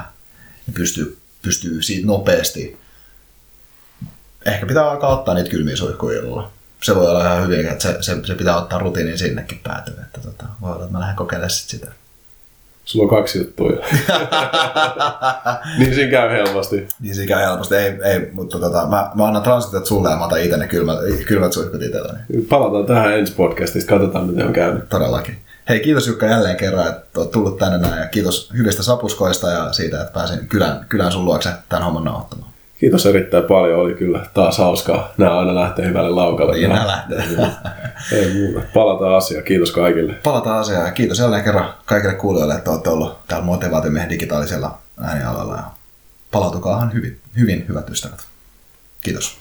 [0.68, 2.78] niin pystyy, pystyy siitä nopeasti,
[4.46, 6.22] ehkä pitää alkaa ottaa niitä kylmiä suihkuja.
[6.84, 10.22] Se voi olla ihan hyvin, että se, se, se pitää ottaa rutiinin sinnekin päätyä, että
[10.22, 11.88] tota, voi olla, että mä lähden kokeilemaan sit sitä.
[12.90, 13.70] Sulla on kaksi juttua.
[15.80, 16.88] niin siinä käy helposti.
[17.00, 20.26] Niin se käy helposti, ei, ei mutta tota, mä, mä annan transitiot sulle ja mä
[20.26, 22.20] otan itse ne kylmät, kylmät suihkut itselläni.
[22.50, 24.90] Palataan tähän ensi podcastista, katsotaan miten on käynyt.
[24.90, 25.38] Todellakin.
[25.70, 29.74] Hei, kiitos Jukka jälleen kerran, että olet tullut tänne näin ja kiitos hyvistä sapuskoista ja
[29.74, 32.52] siitä, että pääsin kylän, kylän sun luokse tämän homman nauhoittamaan.
[32.80, 35.14] Kiitos erittäin paljon, oli kyllä taas hauskaa.
[35.18, 36.54] Nämä aina lähtee hyvälle laukalle.
[36.54, 37.24] Niin nämä lähtee.
[38.20, 38.68] Ei muuta.
[38.74, 39.44] Palataan asiaan.
[39.44, 40.14] Kiitos kaikille.
[40.14, 45.56] Palataan asiaan ja kiitos jälleen kerran kaikille kuulijoille, että olette ollut täällä motivaatiomiehen digitaalisella äänialalla
[45.56, 45.64] ja
[46.32, 48.20] palautukaahan hyvin, hyvin hyvät ystävät.
[49.02, 49.39] Kiitos.